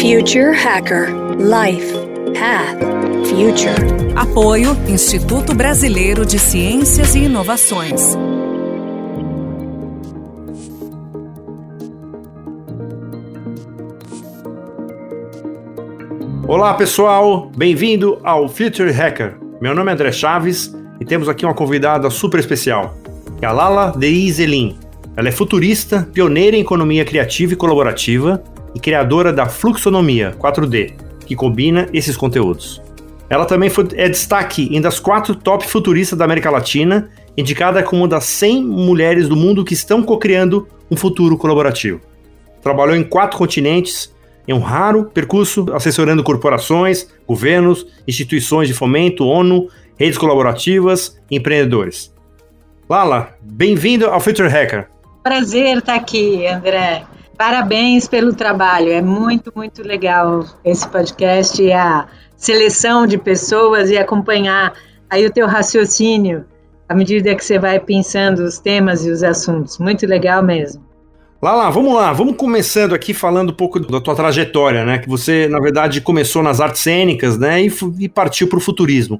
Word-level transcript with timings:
Future 0.00 0.54
Hacker 0.54 1.08
Life 1.36 1.92
Path 2.32 2.80
Future. 3.28 4.16
Apoio 4.16 4.74
Instituto 4.88 5.54
Brasileiro 5.54 6.24
de 6.24 6.38
Ciências 6.38 7.14
e 7.14 7.24
Inovações. 7.24 8.16
Olá 16.48 16.72
pessoal, 16.72 17.52
bem-vindo 17.54 18.18
ao 18.24 18.48
Future 18.48 18.90
Hacker. 18.90 19.36
Meu 19.60 19.74
nome 19.74 19.90
é 19.90 19.94
André 19.94 20.12
Chaves 20.12 20.74
e 20.98 21.04
temos 21.04 21.28
aqui 21.28 21.44
uma 21.44 21.52
convidada 21.52 22.08
super 22.08 22.40
especial, 22.40 22.96
que 23.38 23.44
é 23.44 23.48
a 23.48 23.52
Lala 23.52 23.92
Deizelin. 23.94 24.78
Ela 25.14 25.28
é 25.28 25.32
futurista, 25.32 26.08
pioneira 26.10 26.56
em 26.56 26.60
economia 26.60 27.04
criativa 27.04 27.52
e 27.52 27.56
colaborativa 27.56 28.42
e 28.74 28.80
criadora 28.80 29.32
da 29.32 29.46
Fluxonomia 29.46 30.34
4D, 30.38 30.94
que 31.26 31.36
combina 31.36 31.88
esses 31.92 32.16
conteúdos. 32.16 32.80
Ela 33.28 33.44
também 33.44 33.70
foi, 33.70 33.86
é 33.94 34.08
destaque 34.08 34.68
em 34.74 34.80
das 34.80 34.98
quatro 34.98 35.34
top 35.34 35.66
futuristas 35.66 36.18
da 36.18 36.24
América 36.24 36.50
Latina, 36.50 37.08
indicada 37.36 37.82
como 37.82 38.02
uma 38.02 38.08
das 38.08 38.24
100 38.24 38.64
mulheres 38.64 39.28
do 39.28 39.36
mundo 39.36 39.64
que 39.64 39.74
estão 39.74 40.02
co-criando 40.02 40.66
um 40.90 40.96
futuro 40.96 41.38
colaborativo. 41.38 42.00
Trabalhou 42.60 42.96
em 42.96 43.04
quatro 43.04 43.38
continentes, 43.38 44.12
em 44.48 44.52
um 44.52 44.58
raro 44.58 45.04
percurso 45.04 45.66
assessorando 45.72 46.24
corporações, 46.24 47.08
governos, 47.26 47.86
instituições 48.06 48.66
de 48.66 48.74
fomento, 48.74 49.24
ONU, 49.24 49.68
redes 49.96 50.18
colaborativas 50.18 51.16
e 51.30 51.36
empreendedores. 51.36 52.12
Lala, 52.88 53.34
bem-vindo 53.40 54.06
ao 54.06 54.18
Future 54.18 54.48
Hacker. 54.48 54.88
Prazer 55.22 55.78
estar 55.78 55.94
aqui, 55.94 56.46
André. 56.48 57.04
Parabéns 57.40 58.06
pelo 58.06 58.34
trabalho. 58.34 58.92
É 58.92 59.00
muito, 59.00 59.50
muito 59.56 59.82
legal 59.82 60.44
esse 60.62 60.86
podcast 60.86 61.62
e 61.62 61.72
a 61.72 62.06
seleção 62.36 63.06
de 63.06 63.16
pessoas 63.16 63.88
e 63.88 63.96
acompanhar 63.96 64.74
aí 65.08 65.24
o 65.24 65.32
teu 65.32 65.46
raciocínio 65.46 66.44
à 66.86 66.94
medida 66.94 67.34
que 67.34 67.42
você 67.42 67.58
vai 67.58 67.80
pensando 67.80 68.40
os 68.40 68.58
temas 68.58 69.06
e 69.06 69.10
os 69.10 69.22
assuntos. 69.22 69.78
Muito 69.78 70.06
legal 70.06 70.42
mesmo. 70.42 70.84
Lá, 71.40 71.54
lá, 71.54 71.70
vamos 71.70 71.94
lá, 71.94 72.12
vamos 72.12 72.36
começando 72.36 72.94
aqui 72.94 73.14
falando 73.14 73.52
um 73.52 73.56
pouco 73.56 73.80
da 73.80 74.02
tua 74.02 74.14
trajetória, 74.14 74.84
né? 74.84 74.98
Que 74.98 75.08
você, 75.08 75.48
na 75.48 75.60
verdade, 75.60 76.02
começou 76.02 76.42
nas 76.42 76.60
artes 76.60 76.82
cênicas, 76.82 77.38
né? 77.38 77.62
E, 77.62 77.72
e 78.00 78.06
partiu 78.06 78.48
para 78.48 78.58
o 78.58 78.60
futurismo. 78.60 79.18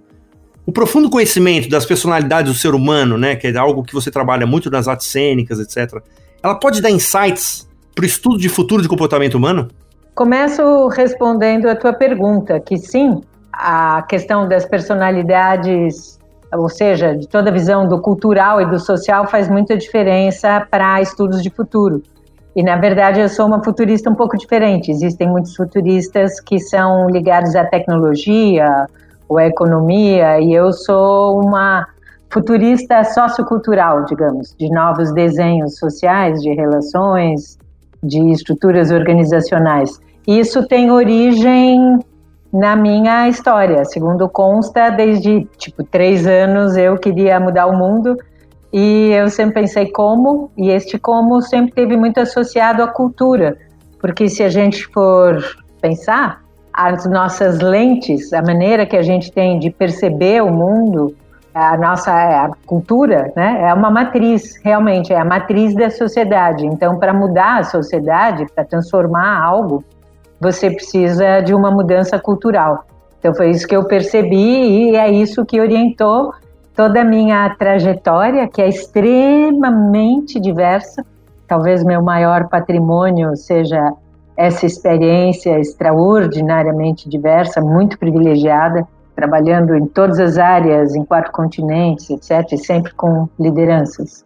O 0.66 0.72
profundo 0.72 1.08
conhecimento 1.08 1.70
das 1.70 1.86
personalidades 1.86 2.52
do 2.52 2.58
ser 2.58 2.74
humano, 2.74 3.16
né? 3.16 3.34
Que 3.34 3.46
é 3.46 3.56
algo 3.56 3.82
que 3.82 3.94
você 3.94 4.10
trabalha 4.10 4.46
muito 4.46 4.70
nas 4.70 4.88
artes 4.88 5.06
cênicas, 5.06 5.58
etc. 5.58 6.02
Ela 6.42 6.56
pode 6.56 6.82
dar 6.82 6.90
insights 6.90 7.69
para 7.94 8.02
o 8.02 8.06
estudo 8.06 8.38
de 8.38 8.48
futuro 8.48 8.82
de 8.82 8.88
comportamento 8.88 9.34
humano? 9.34 9.68
Começo 10.14 10.88
respondendo 10.88 11.66
a 11.66 11.76
tua 11.76 11.92
pergunta, 11.92 12.60
que 12.60 12.76
sim, 12.76 13.22
a 13.52 14.02
questão 14.02 14.48
das 14.48 14.64
personalidades, 14.66 16.18
ou 16.52 16.68
seja, 16.68 17.16
de 17.16 17.28
toda 17.28 17.50
a 17.50 17.52
visão 17.52 17.88
do 17.88 18.00
cultural 18.00 18.60
e 18.60 18.66
do 18.66 18.78
social 18.78 19.26
faz 19.26 19.48
muita 19.48 19.76
diferença 19.76 20.66
para 20.70 21.00
estudos 21.00 21.42
de 21.42 21.50
futuro. 21.50 22.02
E 22.54 22.62
na 22.62 22.76
verdade 22.76 23.20
eu 23.20 23.28
sou 23.28 23.46
uma 23.46 23.62
futurista 23.62 24.10
um 24.10 24.14
pouco 24.14 24.36
diferente. 24.36 24.90
Existem 24.90 25.28
muitos 25.28 25.54
futuristas 25.54 26.40
que 26.40 26.58
são 26.58 27.08
ligados 27.08 27.54
à 27.54 27.64
tecnologia 27.64 28.86
ou 29.28 29.38
à 29.38 29.46
economia, 29.46 30.40
e 30.40 30.52
eu 30.52 30.72
sou 30.72 31.40
uma 31.40 31.86
futurista 32.30 33.04
sociocultural, 33.04 34.04
digamos, 34.04 34.54
de 34.58 34.68
novos 34.70 35.12
desenhos 35.12 35.78
sociais, 35.78 36.42
de 36.42 36.52
relações, 36.52 37.56
de 38.02 38.30
estruturas 38.30 38.90
organizacionais. 38.90 40.00
Isso 40.26 40.66
tem 40.66 40.90
origem 40.90 41.98
na 42.52 42.74
minha 42.76 43.28
história. 43.28 43.84
Segundo 43.84 44.28
consta, 44.28 44.90
desde 44.90 45.46
tipo 45.56 45.84
três 45.84 46.26
anos 46.26 46.76
eu 46.76 46.96
queria 46.98 47.38
mudar 47.38 47.66
o 47.66 47.76
mundo 47.76 48.16
e 48.72 49.10
eu 49.12 49.28
sempre 49.28 49.62
pensei 49.62 49.90
como, 49.90 50.50
e 50.56 50.70
este 50.70 50.98
como 50.98 51.40
sempre 51.42 51.72
teve 51.72 51.96
muito 51.96 52.20
associado 52.20 52.82
à 52.82 52.88
cultura, 52.88 53.58
porque 54.00 54.28
se 54.28 54.42
a 54.42 54.48
gente 54.48 54.86
for 54.88 55.42
pensar, 55.80 56.40
as 56.72 57.04
nossas 57.04 57.58
lentes, 57.58 58.32
a 58.32 58.40
maneira 58.42 58.86
que 58.86 58.96
a 58.96 59.02
gente 59.02 59.32
tem 59.32 59.58
de 59.58 59.70
perceber 59.70 60.42
o 60.42 60.50
mundo, 60.50 61.16
a 61.54 61.76
nossa 61.76 62.12
a 62.12 62.50
cultura, 62.66 63.32
né, 63.34 63.62
é 63.68 63.74
uma 63.74 63.90
matriz, 63.90 64.56
realmente, 64.62 65.12
é 65.12 65.18
a 65.18 65.24
matriz 65.24 65.74
da 65.74 65.90
sociedade. 65.90 66.64
Então, 66.66 66.98
para 66.98 67.12
mudar 67.12 67.58
a 67.58 67.62
sociedade, 67.64 68.46
para 68.54 68.64
transformar 68.64 69.42
algo, 69.42 69.84
você 70.40 70.70
precisa 70.70 71.40
de 71.40 71.54
uma 71.54 71.70
mudança 71.70 72.18
cultural. 72.18 72.84
Então 73.18 73.34
foi 73.34 73.50
isso 73.50 73.68
que 73.68 73.76
eu 73.76 73.84
percebi 73.84 74.90
e 74.90 74.96
é 74.96 75.10
isso 75.10 75.44
que 75.44 75.60
orientou 75.60 76.32
toda 76.74 77.02
a 77.02 77.04
minha 77.04 77.54
trajetória, 77.58 78.48
que 78.48 78.62
é 78.62 78.68
extremamente 78.68 80.40
diversa. 80.40 81.04
Talvez 81.46 81.84
meu 81.84 82.02
maior 82.02 82.48
patrimônio 82.48 83.36
seja 83.36 83.92
essa 84.34 84.64
experiência 84.64 85.58
extraordinariamente 85.58 87.06
diversa, 87.06 87.60
muito 87.60 87.98
privilegiada, 87.98 88.88
trabalhando 89.20 89.74
em 89.74 89.86
todas 89.86 90.18
as 90.18 90.38
áreas, 90.38 90.94
em 90.94 91.04
quatro 91.04 91.30
continentes, 91.30 92.08
etc., 92.08 92.52
e 92.52 92.58
sempre 92.58 92.94
com 92.94 93.28
lideranças. 93.38 94.24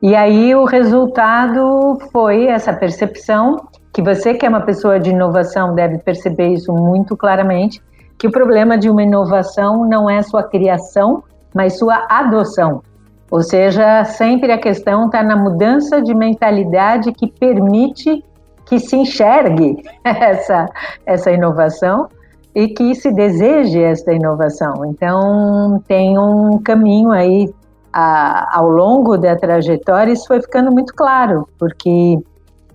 E 0.00 0.14
aí 0.14 0.54
o 0.54 0.64
resultado 0.64 1.98
foi 2.12 2.46
essa 2.46 2.72
percepção 2.72 3.56
que 3.92 4.00
você 4.00 4.34
que 4.34 4.46
é 4.46 4.48
uma 4.48 4.60
pessoa 4.60 5.00
de 5.00 5.10
inovação 5.10 5.74
deve 5.74 5.98
perceber 5.98 6.48
isso 6.48 6.72
muito 6.72 7.16
claramente, 7.16 7.82
que 8.16 8.28
o 8.28 8.30
problema 8.30 8.78
de 8.78 8.88
uma 8.88 9.02
inovação 9.02 9.84
não 9.84 10.08
é 10.08 10.22
sua 10.22 10.44
criação, 10.44 11.24
mas 11.52 11.78
sua 11.78 12.06
adoção. 12.08 12.82
Ou 13.30 13.42
seja, 13.42 14.04
sempre 14.04 14.52
a 14.52 14.58
questão 14.58 15.06
está 15.06 15.22
na 15.22 15.36
mudança 15.36 16.00
de 16.00 16.14
mentalidade 16.14 17.12
que 17.12 17.26
permite 17.26 18.24
que 18.66 18.78
se 18.78 18.96
enxergue 18.96 19.82
essa, 20.04 20.66
essa 21.04 21.30
inovação 21.30 22.08
e 22.54 22.68
que 22.68 22.94
se 22.94 23.12
deseje 23.12 23.80
essa 23.80 24.12
inovação. 24.12 24.84
Então, 24.86 25.82
tem 25.86 26.18
um 26.18 26.58
caminho 26.58 27.10
aí 27.10 27.52
a, 27.92 28.58
ao 28.58 28.68
longo 28.68 29.16
da 29.16 29.36
trajetória, 29.36 30.12
isso 30.12 30.26
foi 30.26 30.40
ficando 30.40 30.70
muito 30.70 30.94
claro, 30.94 31.48
porque 31.58 32.18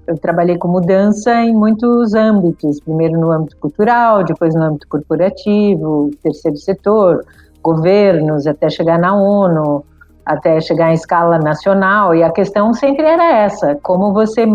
eu 0.08 0.18
trabalhei 0.18 0.58
com 0.58 0.68
mudança 0.68 1.34
em 1.42 1.54
muitos 1.54 2.14
âmbitos, 2.14 2.80
primeiro 2.80 3.20
no 3.20 3.32
âmbito 3.32 3.58
cultural, 3.58 4.24
depois 4.24 4.54
no 4.54 4.64
âmbito 4.64 4.88
corporativo, 4.88 6.12
terceiro 6.22 6.58
setor, 6.58 7.26
governos, 7.64 8.46
até 8.46 8.70
chegar 8.70 9.00
na 9.00 9.16
ONU, 9.16 9.84
até 10.26 10.60
chegar 10.62 10.92
em 10.92 10.94
escala 10.94 11.40
nacional, 11.40 12.14
e 12.14 12.24
a 12.24 12.32
questão 12.32 12.74
sempre 12.74 13.04
era 13.04 13.40
essa, 13.40 13.76
como 13.82 14.14
você 14.14 14.46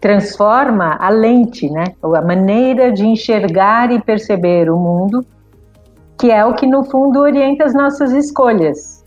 transforma 0.00 0.96
a 0.98 1.10
lente, 1.10 1.68
né, 1.68 1.84
a 2.02 2.22
maneira 2.22 2.90
de 2.90 3.04
enxergar 3.04 3.92
e 3.92 4.00
perceber 4.00 4.70
o 4.70 4.76
mundo, 4.76 5.24
que 6.18 6.30
é 6.30 6.44
o 6.44 6.54
que 6.54 6.66
no 6.66 6.84
fundo 6.84 7.20
orienta 7.20 7.64
as 7.64 7.74
nossas 7.74 8.12
escolhas. 8.12 9.04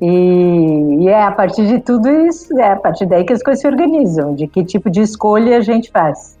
E, 0.00 0.96
e, 1.00 1.08
é 1.08 1.22
a 1.22 1.30
partir 1.30 1.66
de 1.66 1.80
tudo 1.80 2.08
isso, 2.08 2.58
é 2.58 2.72
a 2.72 2.76
partir 2.76 3.06
daí 3.06 3.24
que 3.24 3.32
as 3.32 3.42
coisas 3.42 3.60
se 3.60 3.68
organizam, 3.68 4.34
de 4.34 4.46
que 4.46 4.64
tipo 4.64 4.88
de 4.88 5.00
escolha 5.00 5.58
a 5.58 5.60
gente 5.60 5.90
faz. 5.90 6.38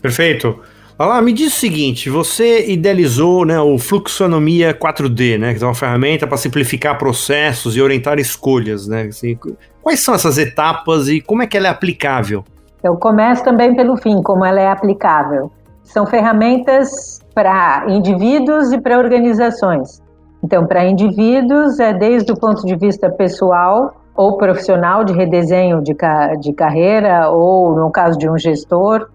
Perfeito. 0.00 0.58
Olá, 0.98 1.22
me 1.22 1.32
diz 1.32 1.56
o 1.56 1.58
seguinte, 1.58 2.10
você 2.10 2.70
idealizou 2.70 3.46
né, 3.46 3.58
o 3.58 3.78
Fluxonomia 3.78 4.74
4D, 4.74 5.38
né, 5.38 5.54
que 5.54 5.62
é 5.62 5.66
uma 5.66 5.74
ferramenta 5.74 6.26
para 6.26 6.36
simplificar 6.36 6.98
processos 6.98 7.76
e 7.76 7.80
orientar 7.80 8.18
escolhas. 8.18 8.86
Né, 8.86 9.04
assim, 9.04 9.38
quais 9.80 10.00
são 10.00 10.14
essas 10.14 10.36
etapas 10.36 11.08
e 11.08 11.20
como 11.20 11.42
é 11.42 11.46
que 11.46 11.56
ela 11.56 11.68
é 11.68 11.70
aplicável? 11.70 12.44
Eu 12.82 12.96
começo 12.96 13.44
também 13.44 13.74
pelo 13.76 13.96
fim, 13.96 14.22
como 14.22 14.44
ela 14.44 14.60
é 14.60 14.68
aplicável. 14.68 15.50
São 15.84 16.04
ferramentas 16.06 17.20
para 17.34 17.84
indivíduos 17.88 18.72
e 18.72 18.80
para 18.80 18.98
organizações. 18.98 20.02
Então, 20.42 20.66
para 20.66 20.84
indivíduos, 20.84 21.78
é 21.78 21.92
desde 21.92 22.32
o 22.32 22.36
ponto 22.36 22.66
de 22.66 22.74
vista 22.74 23.08
pessoal 23.08 23.94
ou 24.14 24.36
profissional, 24.36 25.04
de 25.04 25.12
redesenho 25.12 25.80
de, 25.80 25.96
de 26.40 26.52
carreira, 26.52 27.30
ou 27.30 27.74
no 27.74 27.90
caso 27.90 28.18
de 28.18 28.28
um 28.28 28.36
gestor, 28.36 29.08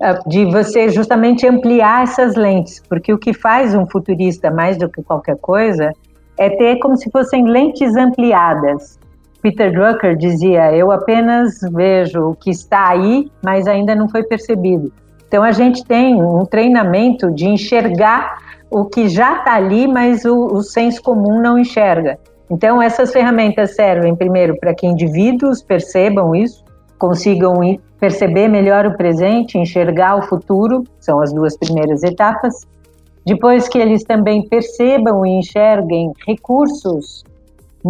é, 0.00 0.12
de 0.26 0.44
você 0.44 0.88
justamente 0.90 1.46
ampliar 1.46 2.02
essas 2.02 2.36
lentes, 2.36 2.82
porque 2.88 3.12
o 3.12 3.18
que 3.18 3.32
faz 3.32 3.74
um 3.74 3.86
futurista 3.86 4.50
mais 4.50 4.76
do 4.76 4.88
que 4.88 5.02
qualquer 5.02 5.36
coisa 5.38 5.92
é 6.38 6.50
ter 6.50 6.78
como 6.78 6.96
se 6.96 7.10
fossem 7.10 7.44
lentes 7.48 7.96
ampliadas. 7.96 8.98
Peter 9.44 9.70
Drucker 9.70 10.16
dizia: 10.16 10.74
Eu 10.74 10.90
apenas 10.90 11.60
vejo 11.70 12.30
o 12.30 12.34
que 12.34 12.48
está 12.48 12.88
aí, 12.88 13.30
mas 13.44 13.66
ainda 13.66 13.94
não 13.94 14.08
foi 14.08 14.22
percebido. 14.22 14.90
Então 15.28 15.42
a 15.42 15.52
gente 15.52 15.84
tem 15.84 16.14
um 16.14 16.46
treinamento 16.46 17.30
de 17.30 17.46
enxergar 17.46 18.38
o 18.70 18.86
que 18.86 19.06
já 19.06 19.36
está 19.36 19.54
ali, 19.56 19.86
mas 19.86 20.24
o, 20.24 20.46
o 20.46 20.62
senso 20.62 21.02
comum 21.02 21.42
não 21.42 21.58
enxerga. 21.58 22.18
Então, 22.50 22.80
essas 22.80 23.12
ferramentas 23.12 23.74
servem, 23.74 24.16
primeiro, 24.16 24.56
para 24.58 24.74
que 24.74 24.86
indivíduos 24.86 25.62
percebam 25.62 26.34
isso, 26.34 26.64
consigam 26.98 27.60
perceber 28.00 28.48
melhor 28.48 28.86
o 28.86 28.96
presente, 28.96 29.58
enxergar 29.58 30.16
o 30.16 30.22
futuro, 30.22 30.84
são 30.98 31.20
as 31.20 31.32
duas 31.34 31.54
primeiras 31.56 32.02
etapas. 32.02 32.66
Depois 33.26 33.68
que 33.68 33.78
eles 33.78 34.04
também 34.04 34.48
percebam 34.48 35.24
e 35.26 35.38
enxerguem 35.38 36.12
recursos 36.26 37.24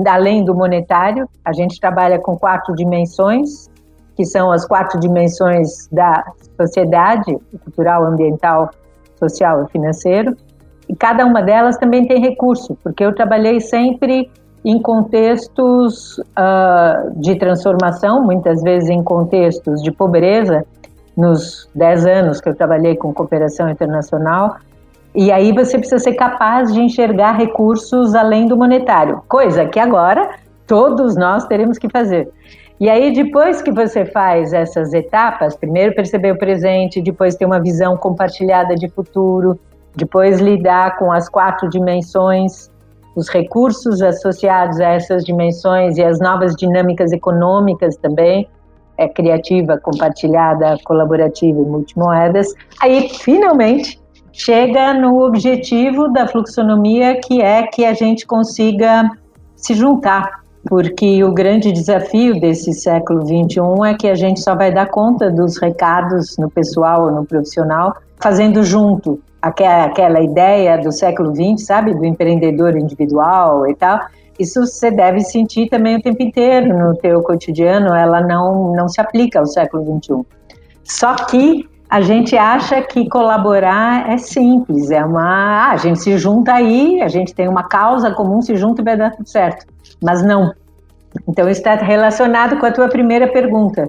além 0.07 0.45
do 0.45 0.55
monetário, 0.55 1.29
a 1.45 1.53
gente 1.53 1.81
trabalha 1.81 2.19
com 2.19 2.37
quatro 2.37 2.75
dimensões, 2.75 3.69
que 4.17 4.25
são 4.25 4.51
as 4.51 4.67
quatro 4.67 4.99
dimensões 4.99 5.89
da 5.91 6.25
sociedade, 6.57 7.37
cultural, 7.65 8.05
ambiental, 8.05 8.71
social 9.19 9.65
e 9.65 9.71
financeiro. 9.71 10.37
E 10.89 10.95
cada 10.95 11.25
uma 11.25 11.43
delas 11.43 11.77
também 11.77 12.07
tem 12.07 12.21
recurso, 12.21 12.77
porque 12.83 13.05
eu 13.05 13.15
trabalhei 13.15 13.61
sempre 13.61 14.31
em 14.65 14.81
contextos 14.81 16.19
uh, 16.19 17.21
de 17.21 17.37
transformação, 17.37 18.23
muitas 18.25 18.63
vezes 18.63 18.89
em 18.89 19.03
contextos 19.03 19.83
de 19.83 19.93
pobreza, 19.93 20.65
nos 21.17 21.69
10 21.75 22.07
anos 22.07 22.41
que 22.41 22.49
eu 22.49 22.55
trabalhei 22.55 22.97
com 22.97 23.13
cooperação 23.13 23.69
internacional. 23.69 24.57
E 25.15 25.31
aí 25.31 25.53
você 25.53 25.79
precisa 25.79 25.99
ser 25.99 26.15
capaz 26.15 26.73
de 26.73 26.81
enxergar 26.81 27.33
recursos 27.33 28.15
além 28.15 28.49
do 28.49 28.57
monetário, 28.57 29.23
coisa 29.29 29.65
que 29.65 29.79
agora 29.79 30.31
todos 30.67 31.15
nós 31.17 31.47
teremos 31.47 31.79
que 31.79 31.89
fazer. 31.89 32.29
E 32.81 32.91
aí, 32.91 33.13
depois 33.13 33.63
que 33.63 33.71
você 33.71 34.05
faz 34.05 34.53
essas 34.53 34.93
etapas, 34.93 35.57
primeiro 35.57 35.95
perceber 35.95 36.33
o 36.33 36.39
presente, 36.39 37.01
depois 37.01 37.37
ter 37.37 37.47
uma 37.47 37.61
visão 37.61 37.97
compartilhada 37.97 38.75
de 38.75 38.89
futuro, 38.89 39.59
depois 39.95 40.41
lidar 40.41 40.99
com 40.99 41.13
as 41.13 41.29
quatro 41.29 41.69
dimensões, 41.71 42.69
os 43.15 43.29
recursos 43.29 44.03
associados 44.03 44.81
a 44.81 44.89
essas 44.89 45.25
dimensões 45.25 45.97
e 45.97 46.03
as 46.03 46.19
novas 46.19 46.57
dinâmicas 46.57 47.13
econômicas 47.13 47.97
também, 47.97 48.49
é 48.99 49.09
criativa, 49.09 49.79
compartilhada, 49.79 50.77
colaborativa 50.85 51.61
e 51.61 51.65
multimoedas. 51.65 52.49
Aí, 52.81 53.09
finalmente, 53.09 54.01
chega 54.35 54.93
no 54.93 55.23
objetivo 55.23 56.09
da 56.09 56.27
fluxonomia, 56.27 57.21
que 57.21 57.41
é 57.41 57.63
que 57.63 57.85
a 57.85 57.95
gente 57.95 58.27
consiga 58.27 59.09
se 59.57 59.75
juntar, 59.75 60.43
porque 60.69 61.23
o 61.23 61.33
grande 61.33 61.71
desafio 61.71 62.39
desse 62.41 62.73
século 62.73 63.25
21 63.25 63.85
é 63.85 63.95
que 63.95 64.09
a 64.09 64.15
gente 64.15 64.41
só 64.41 64.55
vai 64.57 64.73
dar 64.73 64.91
conta 64.91 65.31
dos 65.31 65.57
recados 65.57 66.37
no 66.37 66.51
pessoal 66.51 67.05
ou 67.05 67.13
no 67.13 67.25
profissional 67.25 67.95
fazendo 68.21 68.65
junto, 68.65 69.21
aquela 69.41 70.21
ideia 70.21 70.79
do 70.79 70.91
século 70.91 71.35
XX, 71.35 71.67
sabe, 71.67 71.95
do 71.95 72.05
empreendedor 72.05 72.77
individual 72.77 73.69
e 73.69 73.75
tal, 73.75 74.01
isso 74.39 74.67
você 74.67 74.91
deve 74.91 75.21
sentir 75.21 75.69
também 75.69 75.97
o 75.97 76.03
tempo 76.03 76.23
inteiro 76.23 76.77
no 76.77 76.97
teu 76.97 77.23
cotidiano, 77.23 77.95
ela 77.95 78.21
não, 78.21 78.73
não 78.73 78.89
se 78.89 79.01
aplica 79.01 79.39
ao 79.39 79.47
século 79.47 80.01
XXI. 80.01 80.25
Só 80.83 81.15
que 81.15 81.69
a 81.95 82.01
gente 82.01 82.37
acha 82.37 82.83
que 82.83 83.09
colaborar 83.09 84.11
é 84.11 84.19
simples, 84.19 84.91
é 84.91 85.05
uma, 85.05 85.23
ah, 85.23 85.71
a 85.71 85.77
gente 85.77 86.01
se 86.01 86.19
junta 86.19 86.53
aí, 86.53 87.01
a 87.01 87.07
gente 87.07 87.33
tem 87.33 87.49
uma 87.49 87.63
causa 87.63 88.11
comum, 88.11 88.43
se 88.43 88.57
junta 88.57 88.83
e 88.83 88.85
vai 88.85 88.97
dar 88.97 89.13
tudo 89.13 89.29
certo. 89.29 89.65
Mas 90.03 90.21
não. 90.25 90.53
Então 91.29 91.49
isso 91.49 91.61
está 91.61 91.77
relacionado 91.77 92.59
com 92.59 92.67
a 92.67 92.73
tua 92.73 92.89
primeira 92.89 93.29
pergunta 93.29 93.89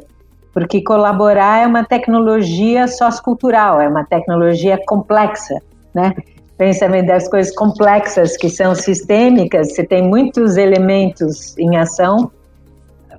porque 0.53 0.81
colaborar 0.81 1.63
é 1.63 1.67
uma 1.67 1.83
tecnologia 1.83 2.87
sociocultural, 2.87 3.81
é 3.81 3.89
uma 3.89 4.05
tecnologia 4.05 4.79
complexa, 4.85 5.55
né? 5.93 6.13
Pensamento 6.59 7.07
das 7.07 7.27
coisas 7.27 7.53
complexas 7.53 8.37
que 8.37 8.49
são 8.49 8.75
sistêmicas, 8.75 9.73
você 9.73 9.83
tem 9.83 10.07
muitos 10.07 10.55
elementos 10.55 11.57
em 11.57 11.75
ação, 11.75 12.31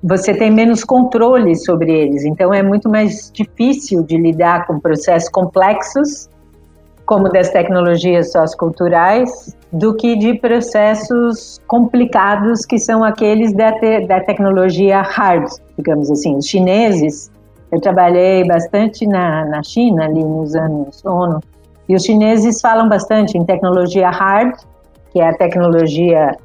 você 0.03 0.35
tem 0.35 0.51
menos 0.51 0.85
controle 0.85 1.55
sobre 1.57 1.93
eles, 1.93 2.25
então 2.25 2.53
é 2.53 2.63
muito 2.63 2.89
mais 2.89 3.31
difícil 3.33 4.03
de 4.03 4.17
lidar 4.17 4.67
com 4.67 4.79
processos 4.79 5.29
complexos, 5.29 6.29
como 7.05 7.29
das 7.29 7.51
tecnologias 7.51 8.33
socioculturais, 8.33 9.57
do 9.73 9.95
que 9.95 10.17
de 10.17 10.35
processos 10.35 11.61
complicados 11.67 12.67
que 12.67 12.79
são 12.79 13.05
aqueles 13.05 13.53
da, 13.55 13.73
te, 13.73 14.07
da 14.07 14.21
tecnologia 14.21 15.03
hard, 15.03 15.49
digamos 15.77 16.11
assim. 16.11 16.37
Os 16.37 16.47
chineses, 16.47 17.31
eu 17.71 17.81
trabalhei 17.81 18.45
bastante 18.45 19.07
na, 19.07 19.45
na 19.45 19.63
China, 19.63 20.05
ali 20.05 20.25
nos 20.25 20.55
anos 20.57 21.05
ONU, 21.05 21.41
e 21.89 21.95
os 21.95 22.03
chineses 22.03 22.61
falam 22.61 22.89
bastante 22.89 23.39
em 23.39 23.45
tecnologia 23.45 24.11
hard, 24.11 24.57
que 25.13 25.21
é 25.21 25.29
a 25.29 25.35
tecnologia 25.35 26.37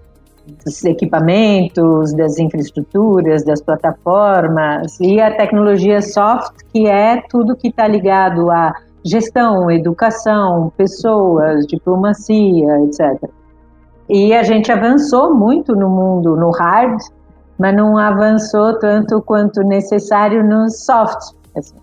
dos 0.64 0.84
equipamentos, 0.84 2.14
das 2.14 2.38
infraestruturas, 2.38 3.44
das 3.44 3.62
plataformas, 3.62 5.00
e 5.00 5.20
a 5.20 5.36
tecnologia 5.36 6.02
soft, 6.02 6.54
que 6.72 6.88
é 6.88 7.22
tudo 7.30 7.56
que 7.56 7.70
está 7.70 7.88
ligado 7.88 8.52
a 8.52 8.74
gestão, 9.04 9.70
educação, 9.72 10.72
pessoas, 10.78 11.66
diplomacia, 11.66 12.80
etc. 12.84 13.30
E 14.10 14.34
a 14.34 14.44
gente 14.44 14.72
avançou 14.72 15.34
muito 15.34 15.76
no 15.76 15.90
mundo, 15.90 16.36
no 16.36 16.52
hard, 16.52 17.00
mas 17.58 17.76
não 17.76 17.98
avançou 17.98 18.78
tanto 18.80 19.22
quanto 19.22 19.62
necessário 19.62 20.44
no 20.44 20.70
soft. 20.70 21.36
Assim. 21.56 21.76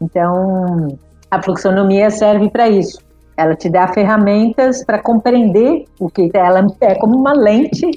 Então, 0.00 0.96
a 1.30 1.42
fluxonomia 1.42 2.10
serve 2.10 2.50
para 2.50 2.68
isso. 2.68 2.98
Ela 3.38 3.54
te 3.54 3.70
dá 3.70 3.86
ferramentas 3.86 4.84
para 4.84 5.00
compreender 5.00 5.84
o 6.00 6.10
que 6.10 6.28
ela 6.34 6.66
é 6.80 6.96
como 6.96 7.16
uma 7.16 7.32
lente 7.32 7.88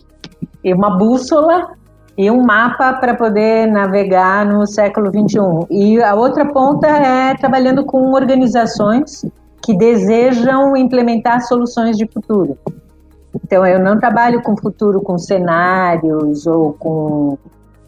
e 0.64 0.72
uma 0.72 1.00
bússola 1.00 1.70
e 2.16 2.30
um 2.30 2.44
mapa 2.44 2.94
para 2.94 3.16
poder 3.16 3.66
navegar 3.66 4.46
no 4.46 4.68
século 4.68 5.10
21. 5.10 5.66
E 5.72 6.00
a 6.00 6.14
outra 6.14 6.46
ponta 6.46 6.88
é 6.88 7.34
trabalhando 7.34 7.84
com 7.84 8.12
organizações 8.14 9.26
que 9.64 9.76
desejam 9.76 10.78
implementar 10.78 11.42
soluções 11.42 11.98
de 11.98 12.06
futuro. 12.06 12.56
Então, 13.44 13.66
eu 13.66 13.80
não 13.80 13.98
trabalho 13.98 14.44
com 14.44 14.56
futuro 14.56 15.02
com 15.02 15.18
cenários 15.18 16.46
ou 16.46 16.74
com 16.74 17.38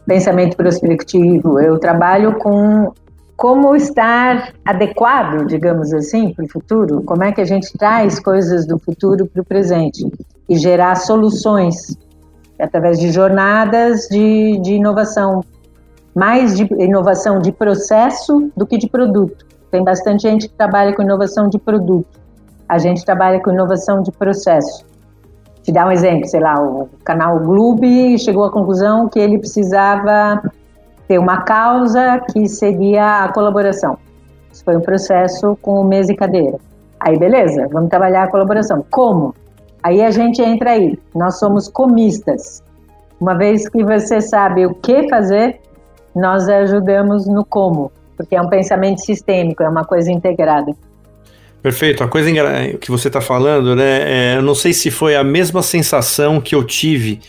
pensamento 0.04 0.56
prospectivo, 0.56 1.60
eu 1.60 1.78
trabalho 1.78 2.36
com 2.38 2.92
como 3.36 3.74
estar 3.74 4.52
adequado, 4.64 5.46
digamos 5.46 5.92
assim, 5.92 6.32
para 6.32 6.44
o 6.44 6.48
futuro, 6.48 7.02
como 7.02 7.24
é 7.24 7.32
que 7.32 7.40
a 7.40 7.44
gente 7.44 7.76
traz 7.76 8.20
coisas 8.20 8.66
do 8.66 8.78
futuro 8.78 9.26
para 9.26 9.42
o 9.42 9.44
presente 9.44 10.06
e 10.48 10.56
gerar 10.56 10.94
soluções 10.94 11.98
através 12.60 12.98
de 12.98 13.10
jornadas 13.10 14.06
de, 14.08 14.58
de 14.58 14.74
inovação, 14.74 15.42
mais 16.14 16.56
de 16.56 16.62
inovação 16.78 17.40
de 17.40 17.50
processo 17.50 18.50
do 18.56 18.64
que 18.64 18.78
de 18.78 18.88
produto. 18.88 19.44
Tem 19.70 19.82
bastante 19.82 20.22
gente 20.22 20.48
que 20.48 20.54
trabalha 20.54 20.94
com 20.94 21.02
inovação 21.02 21.48
de 21.48 21.58
produto. 21.58 22.20
A 22.68 22.78
gente 22.78 23.04
trabalha 23.04 23.40
com 23.40 23.50
inovação 23.50 24.02
de 24.02 24.12
processo. 24.12 24.84
Te 25.62 25.72
dar 25.72 25.88
um 25.88 25.90
exemplo, 25.90 26.26
sei 26.28 26.40
lá, 26.40 26.62
o 26.62 26.88
canal 27.02 27.40
Gloob 27.40 28.18
chegou 28.18 28.44
à 28.44 28.50
conclusão 28.50 29.08
que 29.08 29.18
ele 29.18 29.38
precisava 29.38 30.40
ter 31.06 31.18
uma 31.18 31.42
causa 31.42 32.20
que 32.32 32.48
seria 32.48 33.24
a 33.24 33.32
colaboração. 33.32 33.98
Isso 34.52 34.64
foi 34.64 34.76
um 34.76 34.80
processo 34.80 35.58
com 35.60 35.82
mesa 35.84 36.12
e 36.12 36.16
cadeira. 36.16 36.58
Aí, 37.00 37.18
beleza, 37.18 37.68
vamos 37.70 37.90
trabalhar 37.90 38.24
a 38.24 38.30
colaboração. 38.30 38.84
Como? 38.90 39.34
Aí 39.82 40.02
a 40.02 40.10
gente 40.10 40.40
entra 40.40 40.70
aí. 40.70 40.98
Nós 41.14 41.38
somos 41.38 41.68
comistas. 41.68 42.62
Uma 43.20 43.34
vez 43.34 43.68
que 43.68 43.84
você 43.84 44.20
sabe 44.20 44.64
o 44.64 44.74
que 44.74 45.08
fazer, 45.08 45.60
nós 46.14 46.48
ajudamos 46.48 47.26
no 47.26 47.44
como, 47.44 47.90
porque 48.16 48.36
é 48.36 48.40
um 48.40 48.48
pensamento 48.48 49.00
sistêmico, 49.00 49.62
é 49.62 49.68
uma 49.68 49.84
coisa 49.84 50.10
integrada. 50.10 50.72
Perfeito. 51.62 52.04
A 52.04 52.08
coisa 52.08 52.30
que 52.78 52.90
você 52.90 53.08
está 53.08 53.20
falando, 53.20 53.74
né? 53.74 54.34
É, 54.34 54.36
eu 54.36 54.42
não 54.42 54.54
sei 54.54 54.72
se 54.72 54.90
foi 54.90 55.16
a 55.16 55.24
mesma 55.24 55.62
sensação 55.62 56.40
que 56.40 56.54
eu 56.54 56.62
tive. 56.62 57.20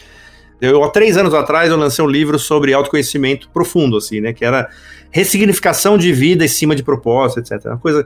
Eu, 0.65 0.83
há 0.83 0.89
três 0.89 1.17
anos 1.17 1.33
atrás, 1.33 1.69
eu 1.69 1.77
lancei 1.77 2.03
um 2.03 2.07
livro 2.07 2.37
sobre 2.37 2.73
autoconhecimento 2.73 3.49
profundo, 3.49 3.97
assim, 3.97 4.21
né? 4.21 4.33
Que 4.33 4.43
era 4.43 4.69
ressignificação 5.11 5.97
de 5.97 6.11
vida 6.11 6.45
em 6.45 6.47
cima 6.47 6.75
de 6.75 6.83
propósito, 6.83 7.39
etc. 7.39 7.65
Uma 7.65 7.77
coisa. 7.77 8.05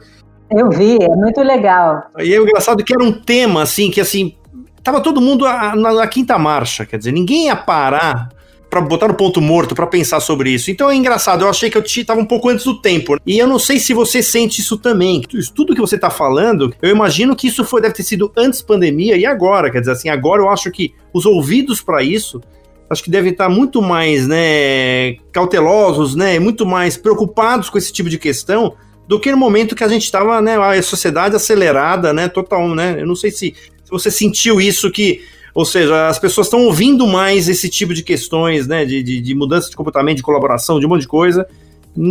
Eu 0.51 0.69
vi, 0.69 0.97
é 1.01 1.15
muito 1.15 1.41
legal. 1.41 2.03
E 2.17 2.33
é 2.33 2.37
engraçado 2.37 2.83
que 2.83 2.93
era 2.93 3.03
um 3.03 3.11
tema, 3.11 3.61
assim, 3.61 3.91
que 3.91 4.01
assim, 4.01 4.35
Tava 4.83 5.01
todo 5.01 5.21
mundo 5.21 5.45
na, 5.45 5.75
na 5.75 6.07
quinta 6.07 6.37
marcha, 6.37 6.85
quer 6.85 6.97
dizer, 6.97 7.11
ninguém 7.11 7.47
ia 7.47 7.55
parar 7.55 8.29
para 8.69 8.81
botar 8.81 9.07
no 9.07 9.15
ponto 9.15 9.41
morto 9.41 9.73
para 9.73 9.87
pensar 9.87 10.19
sobre 10.19 10.51
isso. 10.51 10.69
Então 10.69 10.89
é 10.89 10.95
engraçado, 10.95 11.43
eu 11.43 11.49
achei 11.49 11.69
que 11.69 11.77
eu 11.77 11.81
estava 11.81 12.19
um 12.19 12.25
pouco 12.25 12.49
antes 12.49 12.65
do 12.65 12.79
tempo. 12.79 13.17
E 13.25 13.39
eu 13.39 13.47
não 13.47 13.57
sei 13.57 13.79
se 13.79 13.93
você 13.93 14.21
sente 14.21 14.61
isso 14.61 14.77
também. 14.77 15.21
Tudo 15.55 15.73
que 15.73 15.81
você 15.81 15.95
está 15.95 16.09
falando, 16.09 16.73
eu 16.81 16.89
imagino 16.89 17.35
que 17.35 17.47
isso 17.47 17.63
foi 17.63 17.81
deve 17.81 17.95
ter 17.95 18.03
sido 18.03 18.31
antes 18.37 18.61
pandemia 18.61 19.17
e 19.17 19.25
agora, 19.25 19.71
quer 19.71 19.79
dizer 19.79 19.93
assim, 19.93 20.09
agora 20.09 20.41
eu 20.41 20.49
acho 20.49 20.69
que 20.69 20.93
os 21.13 21.25
ouvidos 21.25 21.81
para 21.81 22.03
isso 22.03 22.41
acho 22.89 23.03
que 23.03 23.11
devem 23.11 23.31
estar 23.31 23.47
muito 23.49 23.81
mais, 23.81 24.27
né, 24.27 25.13
cautelosos, 25.31 26.15
né, 26.15 26.39
muito 26.39 26.65
mais 26.65 26.97
preocupados 26.97 27.69
com 27.69 27.77
esse 27.77 27.93
tipo 27.93 28.09
de 28.09 28.17
questão 28.17 28.73
do 29.07 29.19
que 29.19 29.31
no 29.31 29.37
momento 29.37 29.75
que 29.75 29.83
a 29.83 29.87
gente 29.87 30.03
estava, 30.03 30.41
né, 30.41 30.57
a 30.57 30.81
sociedade 30.81 31.35
acelerada, 31.35 32.11
né, 32.13 32.27
total, 32.27 32.67
né? 32.69 32.97
Eu 32.99 33.07
não 33.07 33.15
sei 33.15 33.31
se 33.31 33.55
você 33.89 34.11
sentiu 34.11 34.59
isso 34.59 34.91
que, 34.91 35.21
ou 35.59 35.65
seja, 35.65 36.07
as 36.07 36.17
pessoas 36.17 36.47
estão 36.47 36.63
ouvindo 36.67 37.05
mais 37.05 37.49
esse 37.49 37.69
tipo 37.69 37.93
de 37.93 38.01
questões, 38.01 38.65
né, 38.65 38.85
de, 38.85 39.03
de, 39.03 39.19
de, 39.19 39.35
mudança 39.35 39.69
de 39.69 39.75
comportamento, 39.75 40.15
de 40.15 40.23
colaboração, 40.23 40.79
de 40.79 40.85
um 40.85 40.89
monte 40.89 41.01
de 41.01 41.07
coisa, 41.09 41.45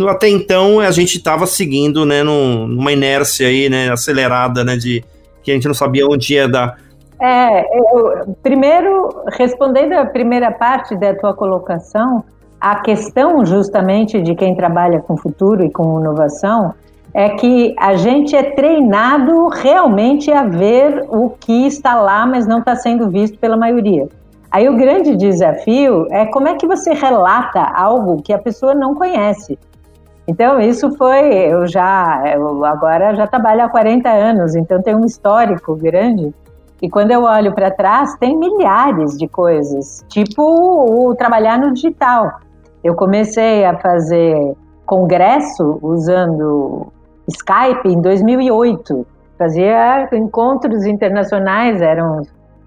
até 0.07 0.29
então 0.29 0.79
a 0.79 0.91
gente 0.91 1.17
estava 1.17 1.47
seguindo, 1.47 2.05
né, 2.05 2.21
num, 2.21 2.67
numa 2.67 2.91
inércia 2.91 3.47
aí, 3.47 3.67
né, 3.67 3.91
acelerada, 3.91 4.63
né, 4.63 4.77
de 4.77 5.03
que 5.41 5.49
a 5.49 5.55
gente 5.55 5.67
não 5.67 5.73
sabia 5.73 6.05
onde 6.05 6.35
ia 6.35 6.47
dar. 6.47 6.77
É, 7.19 7.61
eu, 7.75 8.35
primeiro, 8.43 9.23
respondendo 9.35 9.93
a 9.93 10.05
primeira 10.05 10.51
parte 10.51 10.95
da 10.95 11.15
tua 11.15 11.33
colocação, 11.33 12.23
a 12.61 12.75
questão 12.81 13.43
justamente 13.43 14.21
de 14.21 14.35
quem 14.35 14.55
trabalha 14.55 14.99
com 14.99 15.17
futuro 15.17 15.65
e 15.65 15.71
com 15.71 15.99
inovação 15.99 16.75
é 17.13 17.29
que 17.29 17.75
a 17.77 17.95
gente 17.95 18.35
é 18.35 18.43
treinado 18.51 19.47
realmente 19.47 20.31
a 20.31 20.43
ver 20.43 21.05
o 21.09 21.29
que 21.29 21.65
está 21.65 21.95
lá, 21.95 22.25
mas 22.25 22.45
não 22.45 22.59
está 22.59 22.75
sendo 22.75 23.09
visto 23.09 23.37
pela 23.39 23.57
maioria. 23.57 24.07
Aí 24.51 24.67
o 24.67 24.77
grande 24.77 25.15
desafio 25.15 26.07
é 26.09 26.25
como 26.25 26.47
é 26.47 26.55
que 26.55 26.65
você 26.65 26.93
relata 26.93 27.61
algo 27.61 28.21
que 28.21 28.33
a 28.33 28.39
pessoa 28.39 28.73
não 28.73 28.95
conhece. 28.95 29.57
Então 30.27 30.59
isso 30.59 30.91
foi, 30.95 31.33
eu 31.33 31.67
já, 31.67 32.23
eu 32.35 32.63
agora 32.65 33.15
já 33.15 33.25
trabalho 33.25 33.63
há 33.63 33.69
40 33.69 34.09
anos, 34.09 34.55
então 34.55 34.81
tem 34.81 34.95
um 34.95 35.05
histórico 35.05 35.75
grande. 35.75 36.33
E 36.81 36.89
quando 36.89 37.11
eu 37.11 37.23
olho 37.23 37.53
para 37.53 37.71
trás, 37.71 38.15
tem 38.17 38.37
milhares 38.37 39.17
de 39.17 39.27
coisas, 39.27 40.05
tipo 40.07 40.41
o 40.41 41.15
trabalhar 41.15 41.59
no 41.59 41.73
digital. 41.73 42.39
Eu 42.83 42.95
comecei 42.95 43.65
a 43.65 43.75
fazer 43.77 44.55
congresso 44.85 45.77
usando 45.81 46.91
Skype 47.29 47.87
em 47.87 48.01
2008. 48.01 49.05
Fazia 49.37 50.09
encontros 50.13 50.85
internacionais, 50.85 51.81
eram 51.81 52.23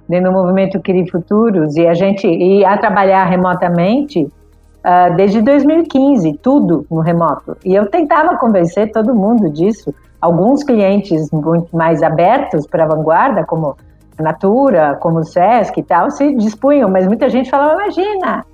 dentro 0.09 0.31
do 0.31 0.37
movimento 0.37 0.81
Crie 0.81 1.11
Futuros, 1.11 1.77
e 1.77 1.87
a 1.87 1.95
gente 1.95 2.27
ia 2.27 2.77
trabalhar 2.79 3.25
remotamente 3.25 4.23
uh, 4.25 5.15
desde 5.17 5.41
2015, 5.43 6.35
tudo 6.43 6.87
no 6.91 7.01
remoto. 7.01 7.57
E 7.65 7.75
eu 7.75 7.87
tentava 7.89 8.37
convencer 8.37 8.91
todo 8.91 9.15
mundo 9.15 9.51
disso. 9.51 9.95
Alguns 10.21 10.63
clientes 10.63 11.31
muito 11.33 11.77
mais 11.77 12.03
abertos 12.03 12.67
para 12.67 12.85
a 12.85 12.89
vanguarda, 12.89 13.45
como 13.45 13.77
a 14.19 14.23
Natura, 14.23 14.97
como 15.01 15.21
o 15.21 15.25
Sesc 15.25 15.79
e 15.79 15.83
tal, 15.83 16.11
se 16.11 16.35
dispunham, 16.37 16.89
mas 16.89 17.07
muita 17.07 17.29
gente 17.29 17.51
falava: 17.51 17.75
imagina, 17.75 18.45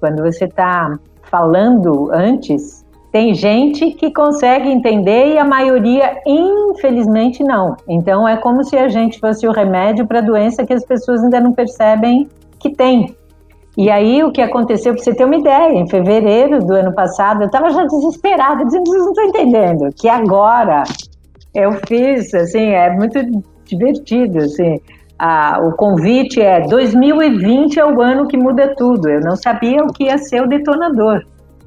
quando 0.00 0.22
você 0.22 0.44
está 0.44 0.98
falando 1.22 2.10
antes, 2.12 2.84
tem 3.10 3.34
gente 3.34 3.92
que 3.92 4.12
consegue 4.12 4.68
entender 4.68 5.34
e 5.34 5.38
a 5.38 5.44
maioria, 5.44 6.20
infelizmente, 6.26 7.42
não. 7.42 7.76
Então 7.88 8.28
é 8.28 8.36
como 8.36 8.62
se 8.64 8.76
a 8.76 8.88
gente 8.88 9.18
fosse 9.18 9.46
o 9.46 9.52
remédio 9.52 10.06
para 10.06 10.18
a 10.18 10.22
doença 10.22 10.66
que 10.66 10.72
as 10.72 10.84
pessoas 10.84 11.22
ainda 11.24 11.40
não 11.40 11.52
percebem 11.52 12.28
que 12.58 12.70
tem. 12.70 13.16
E 13.76 13.88
aí 13.90 14.22
o 14.24 14.32
que 14.32 14.42
aconteceu, 14.42 14.92
para 14.92 15.02
você 15.02 15.14
ter 15.14 15.24
uma 15.24 15.36
ideia, 15.36 15.72
em 15.72 15.88
fevereiro 15.88 16.58
do 16.58 16.74
ano 16.74 16.92
passado, 16.92 17.42
eu 17.42 17.46
estava 17.46 17.70
já 17.70 17.84
desesperada, 17.84 18.64
dizendo, 18.64 18.86
vocês 18.86 19.02
não 19.02 19.12
estão 19.12 19.24
entendendo, 19.24 19.94
que 19.96 20.08
agora 20.08 20.82
eu 21.54 21.72
fiz, 21.86 22.34
assim, 22.34 22.70
é 22.70 22.90
muito 22.90 23.18
divertido, 23.64 24.38
assim, 24.38 24.80
ah, 25.18 25.60
o 25.62 25.72
convite 25.76 26.40
é 26.40 26.60
2020 26.66 27.78
é 27.78 27.84
o 27.84 28.00
ano 28.00 28.28
que 28.28 28.36
muda 28.36 28.74
tudo. 28.76 29.08
Eu 29.08 29.20
não 29.20 29.34
sabia 29.34 29.82
o 29.82 29.92
que 29.92 30.04
ia 30.04 30.16
ser 30.18 30.42
o 30.42 30.48
detonador. 30.48 31.24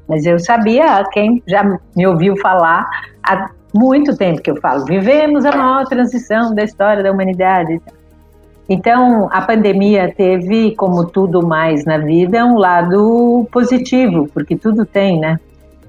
Mas 0.08 0.26
eu 0.26 0.38
sabia, 0.38 1.04
quem 1.12 1.42
já 1.46 1.62
me 1.96 2.06
ouviu 2.06 2.36
falar 2.36 2.88
há 3.22 3.50
muito 3.74 4.16
tempo 4.16 4.42
que 4.42 4.50
eu 4.50 4.56
falo, 4.56 4.84
vivemos 4.84 5.44
a 5.44 5.56
maior 5.56 5.86
transição 5.86 6.54
da 6.54 6.62
história 6.62 7.02
da 7.02 7.10
humanidade. 7.10 7.80
Então, 8.68 9.28
a 9.32 9.40
pandemia 9.42 10.12
teve, 10.14 10.74
como 10.76 11.04
tudo 11.06 11.46
mais 11.46 11.84
na 11.84 11.98
vida, 11.98 12.44
um 12.44 12.56
lado 12.56 13.46
positivo, 13.50 14.28
porque 14.32 14.56
tudo 14.56 14.86
tem, 14.86 15.18
né? 15.18 15.38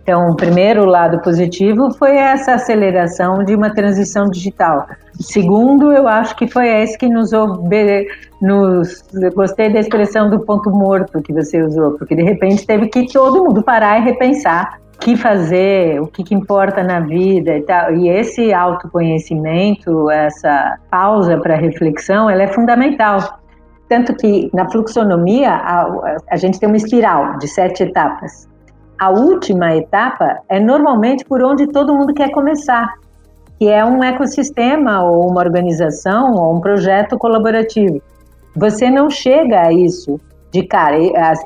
Então, 0.03 0.31
o 0.31 0.35
primeiro 0.35 0.85
lado 0.85 1.21
positivo 1.21 1.93
foi 1.93 2.17
essa 2.17 2.55
aceleração 2.55 3.41
de 3.41 3.55
uma 3.55 3.73
transição 3.73 4.29
digital. 4.29 4.85
Segundo, 5.13 5.93
eu 5.93 6.09
acho 6.09 6.35
que 6.35 6.45
foi 6.45 6.67
esse 6.67 6.97
que 6.97 7.07
nos, 7.07 7.31
gostei 9.33 9.71
da 9.71 9.79
expressão 9.79 10.29
do 10.29 10.41
ponto 10.41 10.69
morto 10.69 11.21
que 11.21 11.31
você 11.31 11.63
usou, 11.63 11.91
porque 11.91 12.15
de 12.15 12.23
repente 12.23 12.67
teve 12.67 12.89
que 12.89 13.07
todo 13.13 13.45
mundo 13.45 13.63
parar 13.63 13.99
e 13.99 14.03
repensar 14.03 14.77
o 14.95 14.99
que 14.99 15.15
fazer, 15.15 16.01
o 16.01 16.07
que, 16.07 16.21
que 16.21 16.35
importa 16.35 16.83
na 16.83 16.99
vida 16.99 17.55
e 17.55 17.61
tal. 17.61 17.95
E 17.95 18.09
esse 18.09 18.53
autoconhecimento, 18.53 20.11
essa 20.11 20.79
pausa 20.91 21.37
para 21.37 21.55
reflexão, 21.55 22.29
ela 22.29 22.43
é 22.43 22.47
fundamental. 22.47 23.39
Tanto 23.87 24.13
que 24.15 24.49
na 24.53 24.69
fluxonomia 24.69 25.53
a, 25.53 26.17
a 26.29 26.35
gente 26.35 26.59
tem 26.59 26.67
uma 26.67 26.77
espiral 26.77 27.37
de 27.37 27.47
sete 27.47 27.83
etapas 27.83 28.51
a 29.03 29.09
última 29.09 29.75
etapa 29.75 30.39
é 30.47 30.61
normalmente 30.61 31.25
por 31.25 31.43
onde 31.43 31.67
todo 31.67 31.93
mundo 31.93 32.13
quer 32.13 32.31
começar, 32.31 32.87
que 33.59 33.67
é 33.67 33.83
um 33.83 34.01
ecossistema 34.01 35.03
ou 35.03 35.29
uma 35.29 35.41
organização 35.41 36.33
ou 36.35 36.55
um 36.55 36.61
projeto 36.61 37.17
colaborativo. 37.17 38.01
Você 38.55 38.89
não 38.89 39.09
chega 39.09 39.67
a 39.67 39.73
isso 39.73 40.17
de 40.51 40.65
cara, 40.65 40.95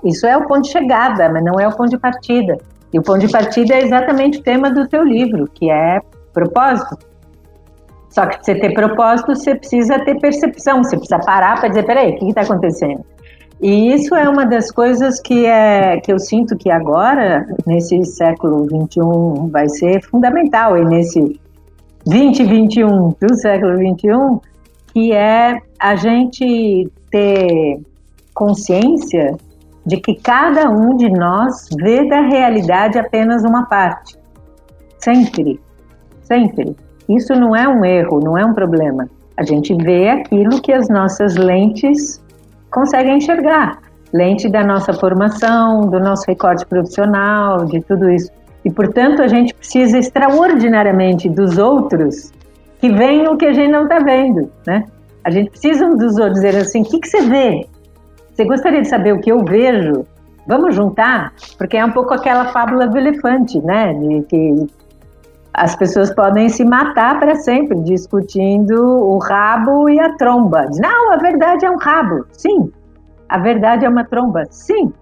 isso 0.04 0.28
é 0.28 0.38
o 0.38 0.46
ponto 0.48 0.64
de 0.64 0.70
chegada, 0.70 1.30
mas 1.30 1.44
não 1.44 1.60
é 1.60 1.68
o 1.68 1.76
ponto 1.76 1.90
de 1.90 1.98
partida. 1.98 2.60
E 2.94 3.00
o 3.00 3.02
ponto 3.02 3.26
de 3.26 3.32
partida 3.32 3.74
é 3.74 3.82
exatamente 3.82 4.38
o 4.38 4.44
tema 4.44 4.70
do 4.70 4.88
teu 4.88 5.04
livro, 5.04 5.50
que 5.52 5.72
é 5.72 6.00
propósito. 6.32 6.96
Só 8.12 8.28
que 8.28 8.36
para 8.36 8.44
você 8.44 8.56
ter 8.56 8.74
propósito, 8.74 9.36
você 9.36 9.56
precisa 9.56 9.98
ter 10.06 10.20
percepção, 10.20 10.84
você 10.84 10.96
precisa 10.96 11.20
parar 11.26 11.60
para 11.60 11.70
dizer, 11.70 11.88
peraí, 11.88 12.12
o 12.12 12.18
que 12.18 12.30
está 12.30 12.42
acontecendo? 12.42 13.04
E 13.62 13.94
isso 13.94 14.14
é 14.14 14.30
uma 14.30 14.46
das 14.46 14.72
coisas 14.72 15.20
que, 15.20 15.46
é, 15.46 16.00
que 16.00 16.12
eu 16.12 16.20
sinto 16.20 16.56
que 16.56 16.70
agora, 16.70 17.48
nesse 17.66 18.04
século 18.06 18.66
XXI, 18.66 19.50
vai 19.50 19.68
ser 19.68 20.02
fundamental, 20.04 20.78
e 20.78 20.86
nesse 20.86 21.40
2021 22.06 23.16
do 23.20 23.36
século 23.36 23.74
XXI, 23.76 24.50
que 24.94 25.12
é 25.12 25.60
a 25.80 25.96
gente 25.96 26.90
ter 27.10 27.80
consciência 28.34 29.36
de 29.86 29.98
que 29.98 30.16
cada 30.16 30.70
um 30.70 30.96
de 30.96 31.10
nós 31.10 31.68
vê 31.80 32.08
da 32.08 32.22
realidade 32.22 33.00
apenas 33.00 33.44
uma 33.44 33.66
parte. 33.66 34.16
Sempre. 35.00 35.60
Sempre. 36.24 36.76
Isso 37.10 37.34
não 37.34 37.56
é 37.56 37.68
um 37.68 37.84
erro, 37.84 38.20
não 38.20 38.38
é 38.38 38.46
um 38.46 38.54
problema. 38.54 39.10
A 39.38 39.44
gente 39.44 39.74
vê 39.76 40.10
aquilo 40.10 40.62
que 40.62 40.74
as 40.74 40.90
nossas 40.90 41.36
lentes 41.36 42.22
conseguem 42.78 43.18
enxergar. 43.18 43.80
Lente 44.14 44.48
da 44.48 44.64
nossa 44.64 44.94
formação, 44.94 45.82
do 45.90 46.00
nosso 46.00 46.26
recorte 46.28 46.64
profissional, 46.68 47.66
de 47.66 47.82
tudo 47.82 48.08
isso. 48.08 48.30
E, 48.64 48.70
portanto, 48.70 49.24
a 49.24 49.28
gente 49.28 49.52
precisa 49.52 49.98
extraordinariamente 49.98 51.28
dos 51.28 51.58
outros 51.58 52.32
que 52.80 52.90
veem 52.90 53.28
o 53.28 53.36
que 53.36 53.48
a 53.48 53.54
gente 53.54 53.72
não 53.72 53.84
está 53.84 53.98
vendo, 53.98 54.52
né? 54.68 54.84
A 55.24 55.32
gente 55.32 55.50
precisa 55.50 55.90
dos 55.96 56.18
outros 56.18 56.36
dizer 56.40 56.56
assim, 56.56 56.84
o 56.84 56.86
que, 56.86 57.00
que 57.00 57.08
você 57.08 57.22
vê? 57.24 57.66
Você 58.32 58.46
gostaria 58.46 58.82
de 58.82 58.88
saber 58.88 59.14
o 59.14 59.20
que 59.20 59.32
eu 59.32 59.44
vejo? 59.44 60.06
Vamos 60.46 60.76
juntar? 60.76 61.34
Porque 61.58 61.78
é 61.78 61.84
um 61.84 61.92
pouco 61.92 62.14
aquela 62.14 62.46
fábula 62.46 62.88
do 62.88 62.98
elefante, 62.98 63.60
né? 63.62 63.92
De 63.96 64.22
que 64.30 64.68
as 65.58 65.76
pessoas 65.76 66.14
podem 66.14 66.50
se 66.50 66.64
matar 66.64 67.20
para 67.20 67.34
sempre 67.34 67.82
discutindo 67.82 68.76
o 68.76 69.18
rabo 69.18 69.90
e 69.90 70.00
a 70.00 70.14
tromba. 70.14 70.68
Não, 70.80 71.12
a 71.12 71.18
verdade 71.18 71.66
é 71.66 71.72
um 71.72 71.78
rabo. 71.78 72.28
Sim. 72.32 72.72
A 73.28 73.40
verdade 73.40 73.84
é 73.84 73.90
uma 73.90 74.06
tromba. 74.06 74.44
Sim. 74.52 74.94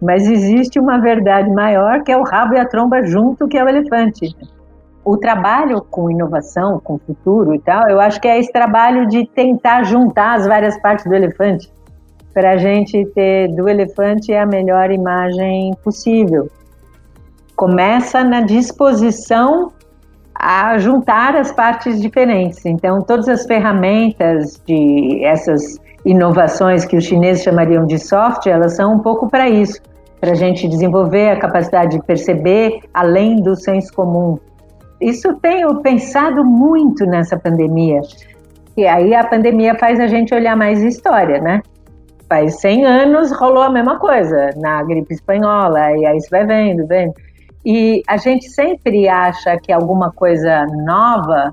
Mas 0.00 0.28
existe 0.28 0.78
uma 0.78 0.98
verdade 0.98 1.50
maior 1.50 2.04
que 2.04 2.12
é 2.12 2.16
o 2.16 2.22
rabo 2.22 2.54
e 2.54 2.60
a 2.60 2.64
tromba 2.64 3.04
junto, 3.04 3.48
que 3.48 3.58
é 3.58 3.64
o 3.64 3.68
elefante. 3.68 4.36
O 5.04 5.16
trabalho 5.16 5.82
com 5.82 6.08
inovação, 6.08 6.78
com 6.78 6.96
futuro 6.96 7.52
e 7.52 7.58
tal, 7.58 7.88
eu 7.88 8.00
acho 8.00 8.20
que 8.20 8.28
é 8.28 8.38
esse 8.38 8.52
trabalho 8.52 9.08
de 9.08 9.26
tentar 9.26 9.82
juntar 9.82 10.34
as 10.34 10.46
várias 10.46 10.80
partes 10.80 11.04
do 11.06 11.12
elefante 11.12 11.68
para 12.32 12.52
a 12.52 12.56
gente 12.56 13.04
ter 13.16 13.48
do 13.48 13.68
elefante 13.68 14.32
a 14.32 14.46
melhor 14.46 14.92
imagem 14.92 15.74
possível. 15.82 16.48
Começa 17.56 18.22
na 18.22 18.42
disposição 18.42 19.72
a 20.46 20.76
juntar 20.76 21.34
as 21.34 21.50
partes 21.50 21.98
diferentes. 21.98 22.66
Então, 22.66 23.00
todas 23.00 23.30
as 23.30 23.46
ferramentas 23.46 24.60
de 24.66 25.24
essas 25.24 25.80
inovações 26.04 26.84
que 26.84 26.98
os 26.98 27.04
chineses 27.04 27.42
chamariam 27.42 27.86
de 27.86 27.98
soft, 27.98 28.46
elas 28.46 28.76
são 28.76 28.92
um 28.92 28.98
pouco 28.98 29.26
para 29.30 29.48
isso, 29.48 29.80
para 30.20 30.32
a 30.32 30.34
gente 30.34 30.68
desenvolver 30.68 31.30
a 31.30 31.38
capacidade 31.38 31.96
de 31.96 32.04
perceber 32.04 32.80
além 32.92 33.40
do 33.40 33.56
senso 33.56 33.90
comum. 33.94 34.38
Isso 35.00 35.32
tenho 35.40 35.80
pensado 35.80 36.44
muito 36.44 37.06
nessa 37.06 37.38
pandemia. 37.38 38.02
E 38.76 38.86
aí 38.86 39.14
a 39.14 39.24
pandemia 39.24 39.74
faz 39.76 39.98
a 39.98 40.06
gente 40.06 40.34
olhar 40.34 40.54
mais 40.54 40.82
história, 40.82 41.40
né? 41.40 41.62
Faz 42.28 42.60
100 42.60 42.84
anos 42.84 43.32
rolou 43.32 43.62
a 43.62 43.70
mesma 43.70 43.98
coisa 43.98 44.50
na 44.58 44.82
gripe 44.82 45.14
espanhola, 45.14 45.92
e 45.92 46.04
aí 46.04 46.20
você 46.20 46.28
vai 46.28 46.44
vendo, 46.44 46.86
vendo. 46.86 47.14
E 47.64 48.02
a 48.06 48.16
gente 48.16 48.48
sempre 48.50 49.08
acha 49.08 49.58
que 49.58 49.72
alguma 49.72 50.12
coisa 50.12 50.66
nova, 50.84 51.52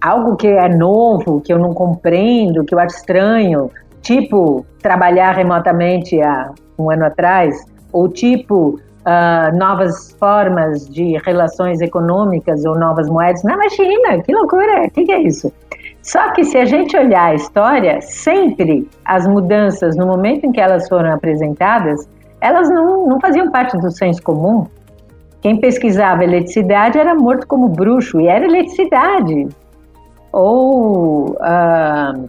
algo 0.00 0.36
que 0.36 0.46
é 0.46 0.68
novo, 0.68 1.40
que 1.40 1.52
eu 1.52 1.58
não 1.58 1.74
compreendo, 1.74 2.64
que 2.64 2.74
eu 2.74 2.78
acho 2.78 2.96
estranho, 2.96 3.70
tipo 4.00 4.64
trabalhar 4.80 5.32
remotamente 5.32 6.20
há 6.22 6.52
um 6.78 6.90
ano 6.90 7.06
atrás, 7.06 7.64
ou 7.92 8.08
tipo 8.08 8.78
uh, 9.08 9.56
novas 9.56 10.12
formas 10.12 10.88
de 10.88 11.16
relações 11.24 11.80
econômicas 11.80 12.64
ou 12.64 12.78
novas 12.78 13.08
moedas. 13.08 13.42
Não, 13.42 13.54
imagina, 13.54 14.22
que 14.22 14.32
loucura, 14.32 14.84
o 14.84 14.90
que, 14.90 15.04
que 15.04 15.12
é 15.12 15.22
isso? 15.22 15.52
Só 16.02 16.32
que 16.32 16.44
se 16.44 16.56
a 16.56 16.64
gente 16.64 16.96
olhar 16.96 17.32
a 17.32 17.34
história, 17.34 18.00
sempre 18.00 18.88
as 19.04 19.26
mudanças, 19.26 19.96
no 19.96 20.06
momento 20.06 20.44
em 20.44 20.52
que 20.52 20.60
elas 20.60 20.88
foram 20.88 21.12
apresentadas, 21.12 22.08
elas 22.40 22.70
não, 22.70 23.06
não 23.06 23.20
faziam 23.20 23.50
parte 23.50 23.76
do 23.78 23.90
senso 23.90 24.22
comum. 24.22 24.66
Quem 25.40 25.60
pesquisava 25.60 26.24
eletricidade 26.24 26.98
era 26.98 27.14
morto 27.14 27.46
como 27.46 27.68
bruxo, 27.68 28.20
e 28.20 28.26
era 28.26 28.44
eletricidade. 28.44 29.48
Ou 30.32 31.30
uh, 31.30 32.28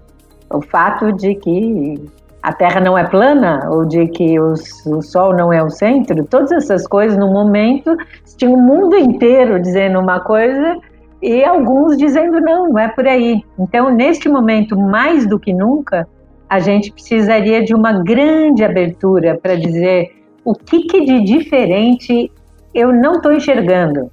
o 0.53 0.61
fato 0.61 1.11
de 1.11 1.35
que 1.35 2.01
a 2.41 2.53
Terra 2.53 2.79
não 2.79 2.97
é 2.97 3.03
plana, 3.03 3.67
ou 3.71 3.85
de 3.85 4.07
que 4.07 4.39
o, 4.39 4.53
o 4.53 5.01
Sol 5.01 5.35
não 5.35 5.51
é 5.51 5.61
o 5.61 5.69
centro, 5.69 6.23
todas 6.25 6.51
essas 6.51 6.87
coisas, 6.87 7.17
no 7.17 7.31
momento, 7.31 7.95
tinha 8.37 8.51
o 8.51 8.57
mundo 8.57 8.95
inteiro 8.95 9.61
dizendo 9.61 9.99
uma 9.99 10.21
coisa 10.21 10.77
e 11.21 11.43
alguns 11.43 11.97
dizendo 11.97 12.39
não, 12.39 12.69
não 12.69 12.79
é 12.79 12.87
por 12.87 13.05
aí. 13.05 13.43
Então, 13.57 13.93
neste 13.93 14.29
momento, 14.29 14.77
mais 14.77 15.27
do 15.27 15.37
que 15.37 15.53
nunca, 15.53 16.07
a 16.49 16.59
gente 16.59 16.91
precisaria 16.91 17.63
de 17.63 17.75
uma 17.75 17.91
grande 18.01 18.63
abertura 18.63 19.37
para 19.41 19.55
dizer 19.55 20.15
o 20.45 20.53
que, 20.53 20.83
que 20.83 21.05
de 21.05 21.21
diferente 21.23 22.31
eu 22.73 22.91
não 22.91 23.13
estou 23.13 23.31
enxergando. 23.31 24.11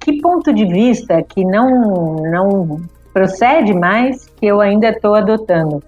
Que 0.00 0.20
ponto 0.20 0.52
de 0.52 0.64
vista 0.64 1.22
que 1.22 1.44
não, 1.44 2.16
não 2.16 2.80
procede 3.12 3.74
mais 3.74 4.26
que 4.36 4.46
eu 4.46 4.60
ainda 4.60 4.90
estou 4.90 5.14
adotando. 5.14 5.82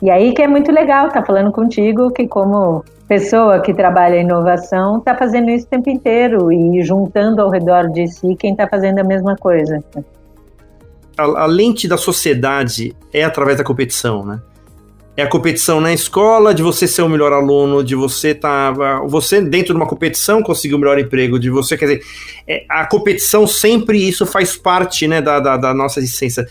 E 0.00 0.10
aí 0.10 0.32
que 0.32 0.42
é 0.42 0.48
muito 0.48 0.70
legal 0.72 1.08
estar 1.08 1.20
tá 1.20 1.26
falando 1.26 1.52
contigo, 1.52 2.10
que 2.10 2.26
como 2.26 2.84
pessoa 3.08 3.60
que 3.60 3.72
trabalha 3.72 4.16
inovação 4.20 4.98
está 4.98 5.16
fazendo 5.16 5.50
isso 5.50 5.66
o 5.66 5.70
tempo 5.70 5.88
inteiro 5.88 6.52
e 6.52 6.82
juntando 6.82 7.40
ao 7.40 7.50
redor 7.50 7.90
de 7.90 8.06
si 8.06 8.36
quem 8.36 8.52
está 8.52 8.68
fazendo 8.68 8.98
a 8.98 9.04
mesma 9.04 9.34
coisa. 9.34 9.82
A, 11.16 11.22
a, 11.22 11.46
lente 11.46 11.88
da 11.88 11.96
sociedade 11.96 12.94
é 13.12 13.24
através 13.24 13.56
da 13.56 13.64
competição, 13.64 14.24
né? 14.24 14.40
É 15.18 15.22
a 15.24 15.28
competição 15.28 15.80
na 15.80 15.92
escola, 15.92 16.54
de 16.54 16.62
você 16.62 16.86
ser 16.86 17.02
o 17.02 17.08
melhor 17.08 17.32
aluno, 17.32 17.82
de 17.82 17.96
você 17.96 18.28
estar. 18.28 18.72
Tá, 18.72 19.00
você, 19.04 19.40
dentro 19.40 19.74
de 19.74 19.76
uma 19.76 19.84
competição, 19.84 20.44
conseguir 20.44 20.76
o 20.76 20.78
melhor 20.78 20.96
emprego, 20.96 21.40
de 21.40 21.50
você. 21.50 21.76
Quer 21.76 21.86
dizer, 21.86 22.02
é, 22.46 22.64
a 22.68 22.86
competição 22.86 23.44
sempre 23.44 23.98
isso 23.98 24.24
faz 24.24 24.56
parte 24.56 25.08
né, 25.08 25.20
da, 25.20 25.40
da, 25.40 25.56
da 25.56 25.74
nossa 25.74 25.98
existência. 25.98 26.46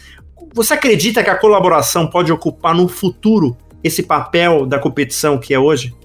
Você 0.53 0.73
acredita 0.73 1.23
que 1.23 1.29
a 1.29 1.35
colaboração 1.37 2.07
pode 2.07 2.29
ocupar 2.29 2.75
no 2.75 2.89
futuro 2.89 3.55
esse 3.81 4.03
papel 4.03 4.65
da 4.65 4.77
competição 4.77 5.37
que 5.37 5.53
é 5.53 5.59
hoje? 5.59 5.95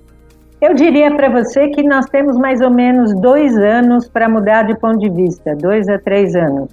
Eu 0.60 0.72
diria 0.72 1.12
para 1.16 1.28
você 1.30 1.66
que 1.66 1.82
nós 1.82 2.06
temos 2.06 2.38
mais 2.38 2.60
ou 2.60 2.70
menos 2.70 3.12
dois 3.20 3.58
anos 3.58 4.08
para 4.08 4.28
mudar 4.28 4.62
de 4.62 4.78
ponto 4.78 5.00
de 5.00 5.10
vista, 5.10 5.56
dois 5.56 5.88
a 5.88 5.98
três 5.98 6.36
anos. 6.36 6.68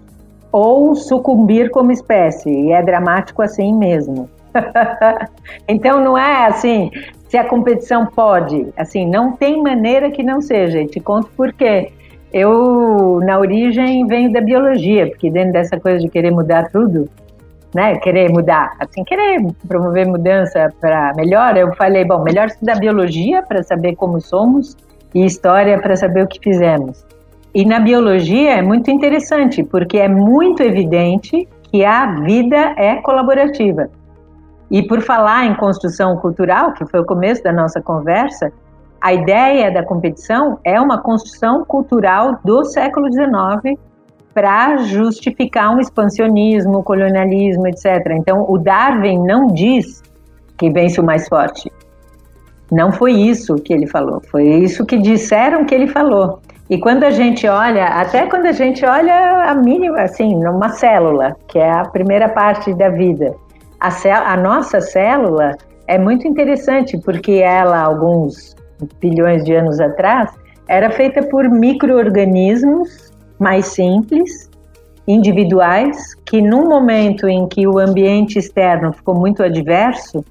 Ou 0.51 0.93
sucumbir 0.93 1.71
como 1.71 1.91
espécie, 1.91 2.51
e 2.51 2.71
é 2.73 2.83
dramático 2.83 3.41
assim 3.41 3.73
mesmo. 3.73 4.29
então 5.67 6.03
não 6.03 6.17
é 6.17 6.47
assim, 6.47 6.91
se 7.29 7.37
a 7.37 7.43
competição 7.43 8.07
pode, 8.07 8.67
assim, 8.75 9.05
não 9.05 9.33
tem 9.33 9.61
maneira 9.61 10.09
que 10.09 10.23
não 10.23 10.41
seja. 10.41 10.81
E 10.81 10.87
te 10.87 10.99
conto 10.99 11.29
por 11.37 11.53
quê. 11.53 11.91
Eu, 12.33 13.19
na 13.23 13.39
origem, 13.39 14.05
venho 14.05 14.31
da 14.31 14.41
biologia, 14.41 15.07
porque 15.07 15.31
dentro 15.31 15.53
dessa 15.53 15.79
coisa 15.79 15.99
de 15.99 16.09
querer 16.09 16.31
mudar 16.31 16.69
tudo, 16.71 17.09
né, 17.73 17.97
querer 17.97 18.29
mudar, 18.31 18.75
assim, 18.79 19.03
querer 19.03 19.39
promover 19.67 20.07
mudança 20.07 20.73
para 20.79 21.13
melhor, 21.15 21.55
eu 21.55 21.73
falei, 21.75 22.03
bom, 22.05 22.23
melhor 22.23 22.47
estudar 22.47 22.79
biologia 22.79 23.43
para 23.43 23.61
saber 23.63 23.95
como 23.95 24.19
somos 24.19 24.75
e 25.13 25.25
história 25.25 25.79
para 25.79 25.95
saber 25.95 26.23
o 26.23 26.27
que 26.27 26.39
fizemos. 26.39 27.05
E 27.53 27.65
na 27.65 27.79
biologia 27.79 28.55
é 28.55 28.61
muito 28.61 28.91
interessante, 28.91 29.63
porque 29.63 29.97
é 29.97 30.07
muito 30.07 30.61
evidente 30.61 31.47
que 31.71 31.83
a 31.83 32.05
vida 32.21 32.73
é 32.77 32.95
colaborativa. 32.97 33.89
E 34.69 34.83
por 34.83 35.01
falar 35.01 35.45
em 35.45 35.55
construção 35.55 36.15
cultural, 36.17 36.73
que 36.73 36.85
foi 36.85 36.99
o 36.99 37.05
começo 37.05 37.43
da 37.43 37.51
nossa 37.51 37.81
conversa, 37.81 38.51
a 39.01 39.13
ideia 39.13 39.71
da 39.71 39.83
competição 39.83 40.59
é 40.63 40.79
uma 40.79 41.01
construção 41.01 41.63
cultural 41.65 42.39
do 42.43 42.63
século 42.65 43.11
XIX 43.11 43.79
para 44.33 44.77
justificar 44.77 45.75
um 45.75 45.79
expansionismo, 45.79 46.83
colonialismo, 46.83 47.67
etc. 47.67 48.11
Então, 48.11 48.45
o 48.47 48.57
Darwin 48.57 49.17
não 49.25 49.47
diz 49.47 50.03
que 50.57 50.69
vence 50.69 50.99
o 50.99 51.03
mais 51.03 51.27
forte. 51.27 51.71
Não 52.71 52.91
foi 52.91 53.13
isso 53.13 53.55
que 53.55 53.73
ele 53.73 53.87
falou, 53.87 54.21
foi 54.29 54.43
isso 54.43 54.85
que 54.85 54.97
disseram 54.97 55.65
que 55.65 55.73
ele 55.73 55.87
falou. 55.87 56.39
E 56.69 56.77
quando 56.77 57.03
a 57.03 57.09
gente 57.09 57.47
olha, 57.47 57.85
até 57.85 58.27
quando 58.27 58.45
a 58.45 58.51
gente 58.51 58.85
olha 58.85 59.49
a 59.49 59.55
mínima, 59.55 60.01
assim, 60.01 60.35
numa 60.35 60.69
célula, 60.69 61.35
que 61.47 61.57
é 61.57 61.71
a 61.71 61.83
primeira 61.83 62.29
parte 62.29 62.71
da 62.75 62.89
vida, 62.89 63.35
a, 63.79 64.33
a 64.33 64.37
nossa 64.37 64.81
célula 64.81 65.55
é 65.87 65.97
muito 65.97 66.27
interessante, 66.27 66.97
porque 66.97 67.33
ela, 67.33 67.81
alguns 67.81 68.55
bilhões 68.99 69.43
de 69.43 69.55
anos 69.55 69.79
atrás, 69.79 70.31
era 70.67 70.91
feita 70.91 71.23
por 71.23 71.49
micro-organismos 71.49 73.11
mais 73.39 73.67
simples, 73.67 74.49
individuais, 75.07 76.13
que 76.25 76.41
num 76.41 76.67
momento 76.69 77.27
em 77.27 77.47
que 77.47 77.67
o 77.67 77.79
ambiente 77.79 78.37
externo 78.37 78.93
ficou 78.93 79.15
muito 79.15 79.41
adverso, 79.41 80.23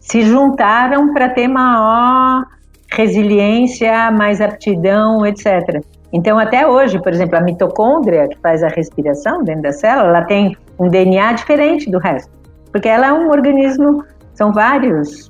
se 0.00 0.22
juntaram 0.22 1.12
para 1.12 1.28
ter 1.28 1.46
maior 1.46 2.44
resiliência, 2.90 4.10
mais 4.10 4.40
aptidão, 4.40 5.24
etc. 5.24 5.80
Então, 6.12 6.38
até 6.38 6.66
hoje, 6.66 7.00
por 7.00 7.12
exemplo, 7.12 7.36
a 7.36 7.40
mitocôndria, 7.40 8.28
que 8.28 8.38
faz 8.38 8.64
a 8.64 8.68
respiração 8.68 9.44
dentro 9.44 9.62
da 9.62 9.72
célula, 9.72 10.08
ela 10.08 10.22
tem 10.22 10.56
um 10.78 10.88
DNA 10.88 11.32
diferente 11.34 11.90
do 11.90 11.98
resto, 11.98 12.30
porque 12.72 12.88
ela 12.88 13.08
é 13.08 13.12
um 13.12 13.30
organismo, 13.30 14.04
são 14.34 14.52
vários. 14.52 15.28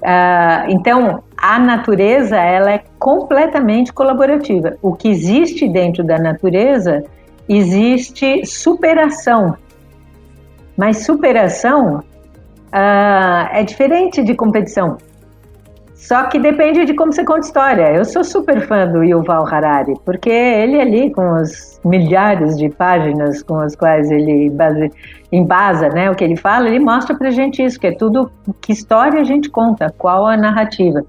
Uh, 0.00 0.68
então, 0.68 1.22
a 1.36 1.58
natureza 1.58 2.36
ela 2.36 2.72
é 2.72 2.84
completamente 2.98 3.92
colaborativa. 3.92 4.76
O 4.80 4.94
que 4.94 5.08
existe 5.08 5.68
dentro 5.68 6.04
da 6.04 6.18
natureza 6.18 7.04
existe 7.48 8.44
superação, 8.46 9.56
mas 10.76 11.04
superação 11.04 11.96
uh, 11.96 13.48
é 13.52 13.64
diferente 13.64 14.22
de 14.22 14.34
competição. 14.34 14.98
Só 15.98 16.28
que 16.28 16.38
depende 16.38 16.84
de 16.84 16.94
como 16.94 17.12
você 17.12 17.24
conta 17.24 17.40
história. 17.40 17.92
Eu 17.92 18.04
sou 18.04 18.22
super 18.22 18.60
fã 18.68 18.86
do 18.86 19.02
Yuval 19.02 19.44
Harari, 19.44 19.94
porque 20.04 20.30
ele 20.30 20.80
ali, 20.80 21.10
com 21.12 21.32
os 21.32 21.80
milhares 21.84 22.56
de 22.56 22.68
páginas 22.68 23.42
com 23.42 23.56
as 23.56 23.74
quais 23.74 24.08
ele 24.08 24.48
base, 24.48 24.92
embasa 25.32 25.88
né, 25.88 26.08
o 26.08 26.14
que 26.14 26.22
ele 26.22 26.36
fala, 26.36 26.68
ele 26.68 26.78
mostra 26.78 27.16
pra 27.16 27.30
gente 27.30 27.64
isso, 27.64 27.80
que 27.80 27.88
é 27.88 27.92
tudo, 27.92 28.30
que 28.62 28.72
história 28.72 29.20
a 29.20 29.24
gente 29.24 29.50
conta, 29.50 29.92
qual 29.98 30.24
a 30.24 30.36
narrativa. 30.36 31.04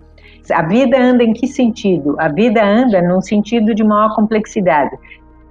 A 0.52 0.63
vida 0.63 0.99
anda 0.99 1.23
em 1.23 1.34
que 1.34 1.45
sentido? 1.45 2.15
A 2.17 2.28
vida 2.28 2.65
anda 2.65 2.99
num 2.99 3.21
sentido 3.21 3.75
de 3.75 3.84
maior 3.84 4.15
complexidade. 4.15 4.97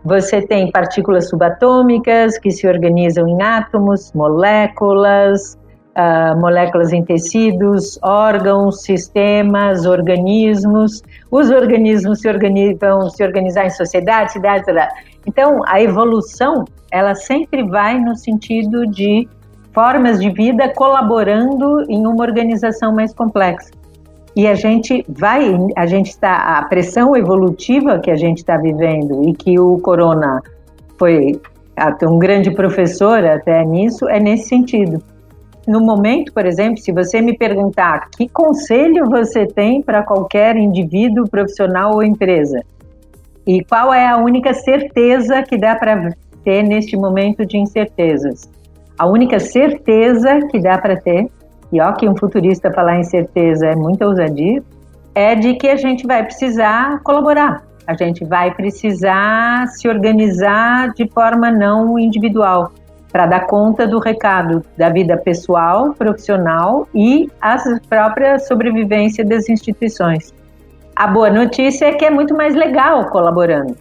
Você 0.05 0.43
tem 0.43 0.69
partículas 0.73 1.29
subatômicas 1.29 2.39
que 2.39 2.51
se 2.51 2.67
organizam 2.67 3.29
em 3.29 3.41
átomos, 3.41 4.13
moléculas, 4.13 5.57
uh, 5.99 6.39
moléculas 6.39 6.93
em 6.93 7.03
tecidos, 7.03 7.99
órgãos, 8.03 8.83
sistemas, 8.83 9.85
organismos. 9.85 11.03
Os 11.31 11.51
organismos 11.51 12.21
se 12.21 12.29
organizam, 12.29 13.11
se 13.11 13.25
organizar 13.25 13.67
em 13.67 13.71
sociedades, 13.71 14.33
cidades. 14.33 14.67
Então, 15.27 15.61
a 15.67 15.83
evolução, 15.83 16.65
ela 16.91 17.15
sempre 17.15 17.63
vai 17.69 17.99
no 17.99 18.17
sentido 18.17 18.87
de 18.87 19.29
formas 19.75 20.21
de 20.21 20.31
vida 20.31 20.73
colaborando 20.75 21.85
em 21.89 22.07
uma 22.07 22.25
organização 22.25 22.95
mais 22.95 23.13
complexa 23.13 23.71
e 24.39 24.47
a 24.47 24.55
gente 24.55 25.05
vai, 25.09 25.53
a 25.77 25.85
gente 25.85 26.11
está, 26.11 26.59
a 26.59 26.65
pressão 26.67 27.17
evolutiva 27.17 27.99
que 27.99 28.09
a 28.09 28.15
gente 28.15 28.39
está 28.39 28.57
vivendo 28.57 29.29
e 29.29 29.33
que 29.33 29.59
o 29.59 29.79
corona 29.79 30.41
foi 30.97 31.41
um 32.05 32.19
grande 32.21 32.53
professor 32.53 33.25
até 33.25 33.65
nisso, 33.65 34.09
é 34.09 34.21
nesse 34.21 34.49
sentido. 34.49 35.03
No 35.69 35.83
momento, 35.83 36.33
por 36.33 36.47
exemplo, 36.47 36.79
se 36.79 36.91
você 36.91 37.21
me 37.21 37.37
perguntar 37.37 38.09
que 38.17 38.27
conselho 38.27 39.05
você 39.05 39.45
tem 39.45 39.83
para 39.83 40.03
qualquer 40.03 40.57
indivíduo, 40.57 41.29
profissional 41.29 41.93
ou 41.93 42.03
empresa, 42.03 42.65
e 43.47 43.63
qual 43.63 43.93
é 43.93 44.07
a 44.07 44.17
única 44.17 44.55
certeza 44.55 45.43
que 45.43 45.59
dá 45.59 45.77
para 45.77 46.11
ter 46.43 46.63
neste 46.63 46.97
momento 46.97 47.45
de 47.45 47.59
incertezas? 47.59 48.51
A 48.99 49.07
única 49.07 49.39
certeza 49.39 50.41
que 50.51 50.59
dá 50.59 50.79
para 50.79 50.97
ter 50.97 51.31
e 51.71 51.83
ó 51.83 51.93
que 51.93 52.09
um 52.09 52.17
futurista 52.17 52.73
falar 52.73 52.99
em 52.99 53.05
certeza 53.05 53.67
é 53.67 53.77
muita 53.77 54.07
ousadia, 54.07 54.63
é 55.15 55.35
de 55.35 55.53
que 55.53 55.69
a 55.69 55.77
gente 55.77 56.07
vai 56.07 56.25
precisar 56.25 56.99
colaborar, 57.03 57.63
a 57.87 57.93
gente 57.93 58.25
vai 58.25 58.55
precisar 58.55 59.67
se 59.67 59.87
organizar 59.87 60.95
de 60.95 61.07
forma 61.11 61.51
não 61.51 61.99
individual 61.99 62.73
para 63.13 63.27
dar 63.27 63.47
conta 63.47 63.87
do 63.87 63.99
recado 63.99 64.63
da 64.77 64.89
vida 64.89 65.17
pessoal, 65.17 65.95
profissional 65.95 66.87
e 66.95 67.29
a 67.41 67.57
própria 67.89 68.39
sobrevivência 68.39 69.25
das 69.25 69.49
instituições. 69.49 70.35
A 70.95 71.07
boa 71.07 71.31
notícia 71.31 71.87
é 71.87 71.93
que 71.93 72.05
é 72.05 72.11
muito 72.11 72.35
mais 72.35 72.55
legal 72.55 73.07
colaborando. 73.07 73.77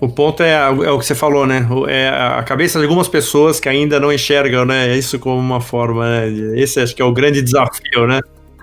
O 0.00 0.08
ponto 0.08 0.42
é, 0.42 0.52
é, 0.52 0.90
o 0.90 0.98
que 0.98 1.06
você 1.06 1.14
falou, 1.14 1.46
né? 1.46 1.64
É 1.88 2.08
a 2.08 2.42
cabeça 2.42 2.78
de 2.78 2.84
algumas 2.84 3.06
pessoas 3.06 3.60
que 3.60 3.68
ainda 3.68 4.00
não 4.00 4.12
enxergam, 4.12 4.64
né? 4.64 4.96
Isso 4.96 5.18
como 5.18 5.38
uma 5.38 5.60
forma, 5.60 6.04
né? 6.04 6.28
Esse 6.56 6.80
acho 6.80 6.94
que 6.94 7.00
é 7.00 7.04
o 7.04 7.12
grande 7.12 7.40
desafio, 7.40 8.06
né? 8.08 8.20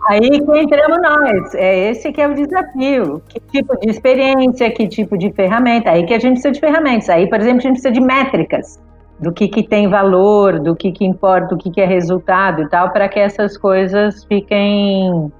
Aí 0.09 0.29
que 0.29 0.59
entramos 0.59 1.01
nós. 1.01 1.55
É 1.55 1.91
esse 1.91 2.11
que 2.11 2.21
é 2.21 2.27
o 2.27 2.33
desafio. 2.33 3.21
Que 3.29 3.39
tipo 3.39 3.79
de 3.79 3.89
experiência, 3.89 4.69
que 4.71 4.87
tipo 4.87 5.17
de 5.17 5.31
ferramenta. 5.31 5.91
Aí 5.91 6.05
que 6.05 6.13
a 6.13 6.19
gente 6.19 6.41
precisa 6.41 6.51
de 6.51 6.59
ferramentas. 6.59 7.09
Aí, 7.09 7.29
por 7.29 7.39
exemplo, 7.39 7.59
a 7.59 7.61
gente 7.61 7.81
precisa 7.81 7.91
de 7.91 8.01
métricas 8.01 8.77
do 9.19 9.31
que, 9.31 9.47
que 9.47 9.63
tem 9.63 9.89
valor, 9.89 10.59
do 10.59 10.75
que, 10.75 10.91
que 10.91 11.05
importa, 11.05 11.47
do 11.47 11.57
que, 11.57 11.69
que 11.69 11.81
é 11.81 11.85
resultado 11.85 12.61
e 12.61 12.69
tal, 12.69 12.91
para 12.91 13.09
que 13.09 13.19
essas 13.19 13.57
coisas 13.57 14.23
fiquem, 14.25 15.31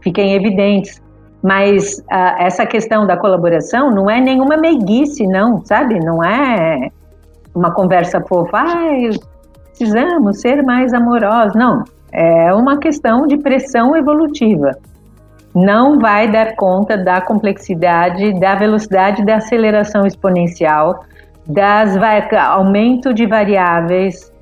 fiquem 0.00 0.34
evidentes. 0.34 1.00
Mas 1.42 1.98
uh, 2.00 2.36
essa 2.38 2.66
questão 2.66 3.06
da 3.06 3.16
colaboração 3.16 3.90
não 3.90 4.10
é 4.10 4.20
nenhuma 4.20 4.56
meiguice, 4.56 5.26
não, 5.26 5.64
sabe? 5.64 5.98
Não 5.98 6.22
é 6.22 6.90
uma 7.54 7.72
conversa 7.72 8.20
fofa, 8.20 8.58
ah, 8.58 9.10
precisamos 9.68 10.40
ser 10.40 10.62
mais 10.62 10.92
amorosos. 10.92 11.54
Não, 11.54 11.84
é 12.12 12.52
uma 12.52 12.78
questão 12.78 13.26
de 13.26 13.38
pressão 13.38 13.96
evolutiva. 13.96 14.72
Não 15.54 15.98
vai 15.98 16.30
dar 16.30 16.54
conta 16.54 16.96
da 16.96 17.20
complexidade, 17.20 18.38
da 18.38 18.54
velocidade 18.54 19.24
da 19.24 19.36
aceleração 19.36 20.06
exponencial, 20.06 21.04
das 21.52 21.96
aumento 22.32 23.12
de 23.12 23.26
variáveis, 23.26 24.32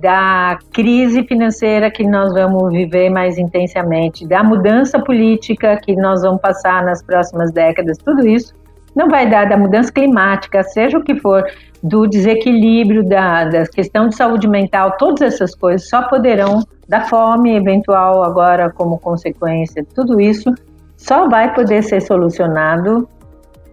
da 0.00 0.58
crise 0.72 1.24
financeira 1.24 1.90
que 1.90 2.04
nós 2.04 2.32
vamos 2.34 2.70
viver 2.70 3.10
mais 3.10 3.38
intensamente, 3.38 4.26
da 4.26 4.44
mudança 4.44 4.98
política 4.98 5.76
que 5.76 5.96
nós 5.96 6.22
vamos 6.22 6.40
passar 6.40 6.84
nas 6.84 7.02
próximas 7.02 7.50
décadas, 7.50 7.96
tudo 7.98 8.26
isso 8.26 8.54
não 8.94 9.08
vai 9.08 9.28
dar 9.28 9.48
da 9.48 9.56
mudança 9.56 9.90
climática, 9.90 10.62
seja 10.62 10.98
o 10.98 11.02
que 11.02 11.14
for, 11.16 11.44
do 11.82 12.06
desequilíbrio 12.06 13.08
da, 13.08 13.44
da 13.44 13.66
questão 13.66 14.08
de 14.08 14.16
saúde 14.16 14.48
mental, 14.48 14.96
todas 14.98 15.22
essas 15.22 15.54
coisas 15.54 15.88
só 15.88 16.02
poderão, 16.08 16.62
da 16.88 17.02
fome 17.02 17.54
eventual 17.54 18.22
agora 18.24 18.70
como 18.70 18.98
consequência, 18.98 19.86
tudo 19.94 20.20
isso 20.20 20.52
só 20.96 21.28
vai 21.28 21.54
poder 21.54 21.82
ser 21.82 22.00
solucionado 22.00 23.08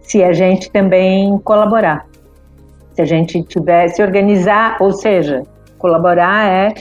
se 0.02 0.22
a 0.22 0.32
gente 0.32 0.70
também 0.70 1.36
colaborar. 1.38 2.06
Se 2.96 3.02
a 3.02 3.04
gente 3.04 3.42
tiver 3.42 3.88
se 3.88 4.02
organizar, 4.02 4.78
ou 4.80 4.90
seja, 4.90 5.44
Colaborar 5.78 6.48
é 6.50 6.74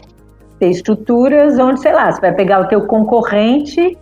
ter 0.60 0.70
estruturas 0.70 1.60
onde, 1.60 1.82
sei 1.82 1.94
lá, 1.94 2.12
você 2.12 2.22
vai 2.22 2.34
pegar 2.34 2.62
o 2.62 2.68
teu 2.68 2.82
concorrente 2.88 3.98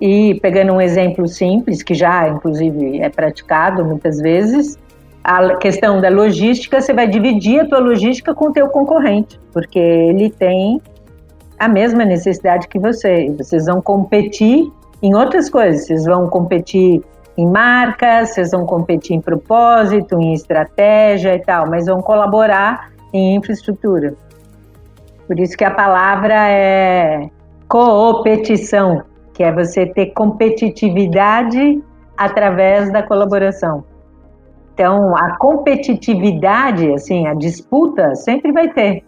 e 0.00 0.40
pegando 0.40 0.72
um 0.72 0.80
exemplo 0.80 1.28
simples 1.28 1.82
que 1.82 1.92
já 1.92 2.26
inclusive 2.28 3.00
é 3.00 3.10
praticado 3.10 3.84
muitas 3.84 4.18
vezes, 4.18 4.78
a 5.22 5.56
questão 5.56 6.00
da 6.00 6.08
logística, 6.08 6.80
você 6.80 6.94
vai 6.94 7.06
dividir 7.06 7.60
a 7.60 7.68
tua 7.68 7.78
logística 7.78 8.34
com 8.34 8.46
o 8.46 8.52
teu 8.52 8.68
concorrente, 8.68 9.38
porque 9.52 9.78
ele 9.78 10.30
tem 10.30 10.80
a 11.58 11.68
mesma 11.68 12.06
necessidade 12.06 12.66
que 12.66 12.78
você. 12.78 13.30
Vocês 13.36 13.66
vão 13.66 13.82
competir 13.82 14.72
em 15.02 15.14
outras 15.14 15.50
coisas, 15.50 15.86
vocês 15.86 16.06
vão 16.06 16.26
competir 16.28 17.02
em 17.36 17.46
marcas, 17.46 18.30
vocês 18.30 18.50
vão 18.50 18.66
competir 18.66 19.16
em 19.16 19.20
propósito, 19.20 20.20
em 20.20 20.32
estratégia 20.32 21.34
e 21.34 21.40
tal, 21.40 21.68
mas 21.68 21.86
vão 21.86 22.02
colaborar 22.02 22.90
em 23.12 23.36
infraestrutura. 23.36 24.14
Por 25.26 25.38
isso 25.38 25.56
que 25.56 25.64
a 25.64 25.70
palavra 25.70 26.34
é 26.48 27.30
coopetição, 27.68 29.02
que 29.32 29.42
é 29.44 29.52
você 29.52 29.86
ter 29.86 30.06
competitividade 30.06 31.82
através 32.16 32.92
da 32.92 33.02
colaboração. 33.02 33.84
Então, 34.74 35.16
a 35.16 35.36
competitividade, 35.36 36.92
assim, 36.92 37.26
a 37.26 37.34
disputa 37.34 38.14
sempre 38.14 38.50
vai 38.50 38.68
ter. 38.68 39.04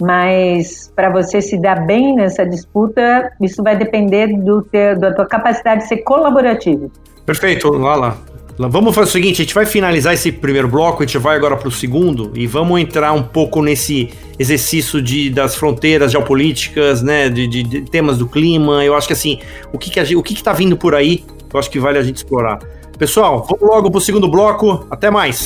Mas 0.00 0.92
para 0.94 1.10
você 1.10 1.40
se 1.40 1.58
dar 1.58 1.86
bem 1.86 2.14
nessa 2.14 2.44
disputa, 2.44 3.32
isso 3.40 3.62
vai 3.62 3.76
depender 3.76 4.26
do 4.38 4.62
teu, 4.62 4.98
da 4.98 5.14
tua 5.14 5.26
capacidade 5.26 5.82
de 5.82 5.88
ser 5.88 5.98
colaborativo. 5.98 6.90
Perfeito, 7.26 7.68
Lala. 7.70 8.16
Vamos 8.58 8.94
fazer 8.94 9.08
o 9.10 9.12
seguinte, 9.12 9.42
a 9.42 9.44
gente 9.44 9.54
vai 9.54 9.66
finalizar 9.66 10.14
esse 10.14 10.32
primeiro 10.32 10.66
bloco, 10.66 11.02
a 11.02 11.06
gente 11.06 11.18
vai 11.18 11.36
agora 11.36 11.56
para 11.56 11.68
o 11.68 11.70
segundo 11.70 12.32
e 12.34 12.46
vamos 12.46 12.80
entrar 12.80 13.12
um 13.12 13.22
pouco 13.22 13.60
nesse 13.60 14.08
exercício 14.38 15.02
de, 15.02 15.28
das 15.28 15.54
fronteiras 15.54 16.10
geopolíticas, 16.12 17.02
né, 17.02 17.28
de, 17.28 17.46
de, 17.46 17.62
de 17.62 17.82
temas 17.82 18.16
do 18.16 18.26
clima. 18.26 18.82
Eu 18.82 18.94
acho 18.94 19.08
que 19.08 19.12
assim, 19.12 19.40
o 19.74 19.78
que, 19.78 19.90
que 19.90 20.00
a, 20.00 20.04
o 20.18 20.22
que 20.22 20.32
está 20.32 20.54
vindo 20.54 20.74
por 20.74 20.94
aí, 20.94 21.22
eu 21.52 21.60
acho 21.60 21.70
que 21.70 21.78
vale 21.78 21.98
a 21.98 22.02
gente 22.02 22.16
explorar. 22.16 22.58
Pessoal, 22.98 23.46
vamos 23.46 23.60
logo 23.60 23.90
para 23.90 23.98
o 23.98 24.00
segundo 24.00 24.26
bloco. 24.26 24.86
Até 24.90 25.10
mais. 25.10 25.42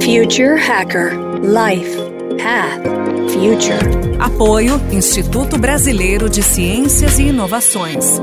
Future 0.00 0.58
Hacker 0.58 1.12
Life 1.42 1.98
Path 2.42 2.82
Future. 3.30 4.16
Apoio 4.18 4.80
Instituto 4.90 5.58
Brasileiro 5.58 6.30
de 6.30 6.42
Ciências 6.42 7.18
e 7.18 7.24
Inovações. 7.24 8.18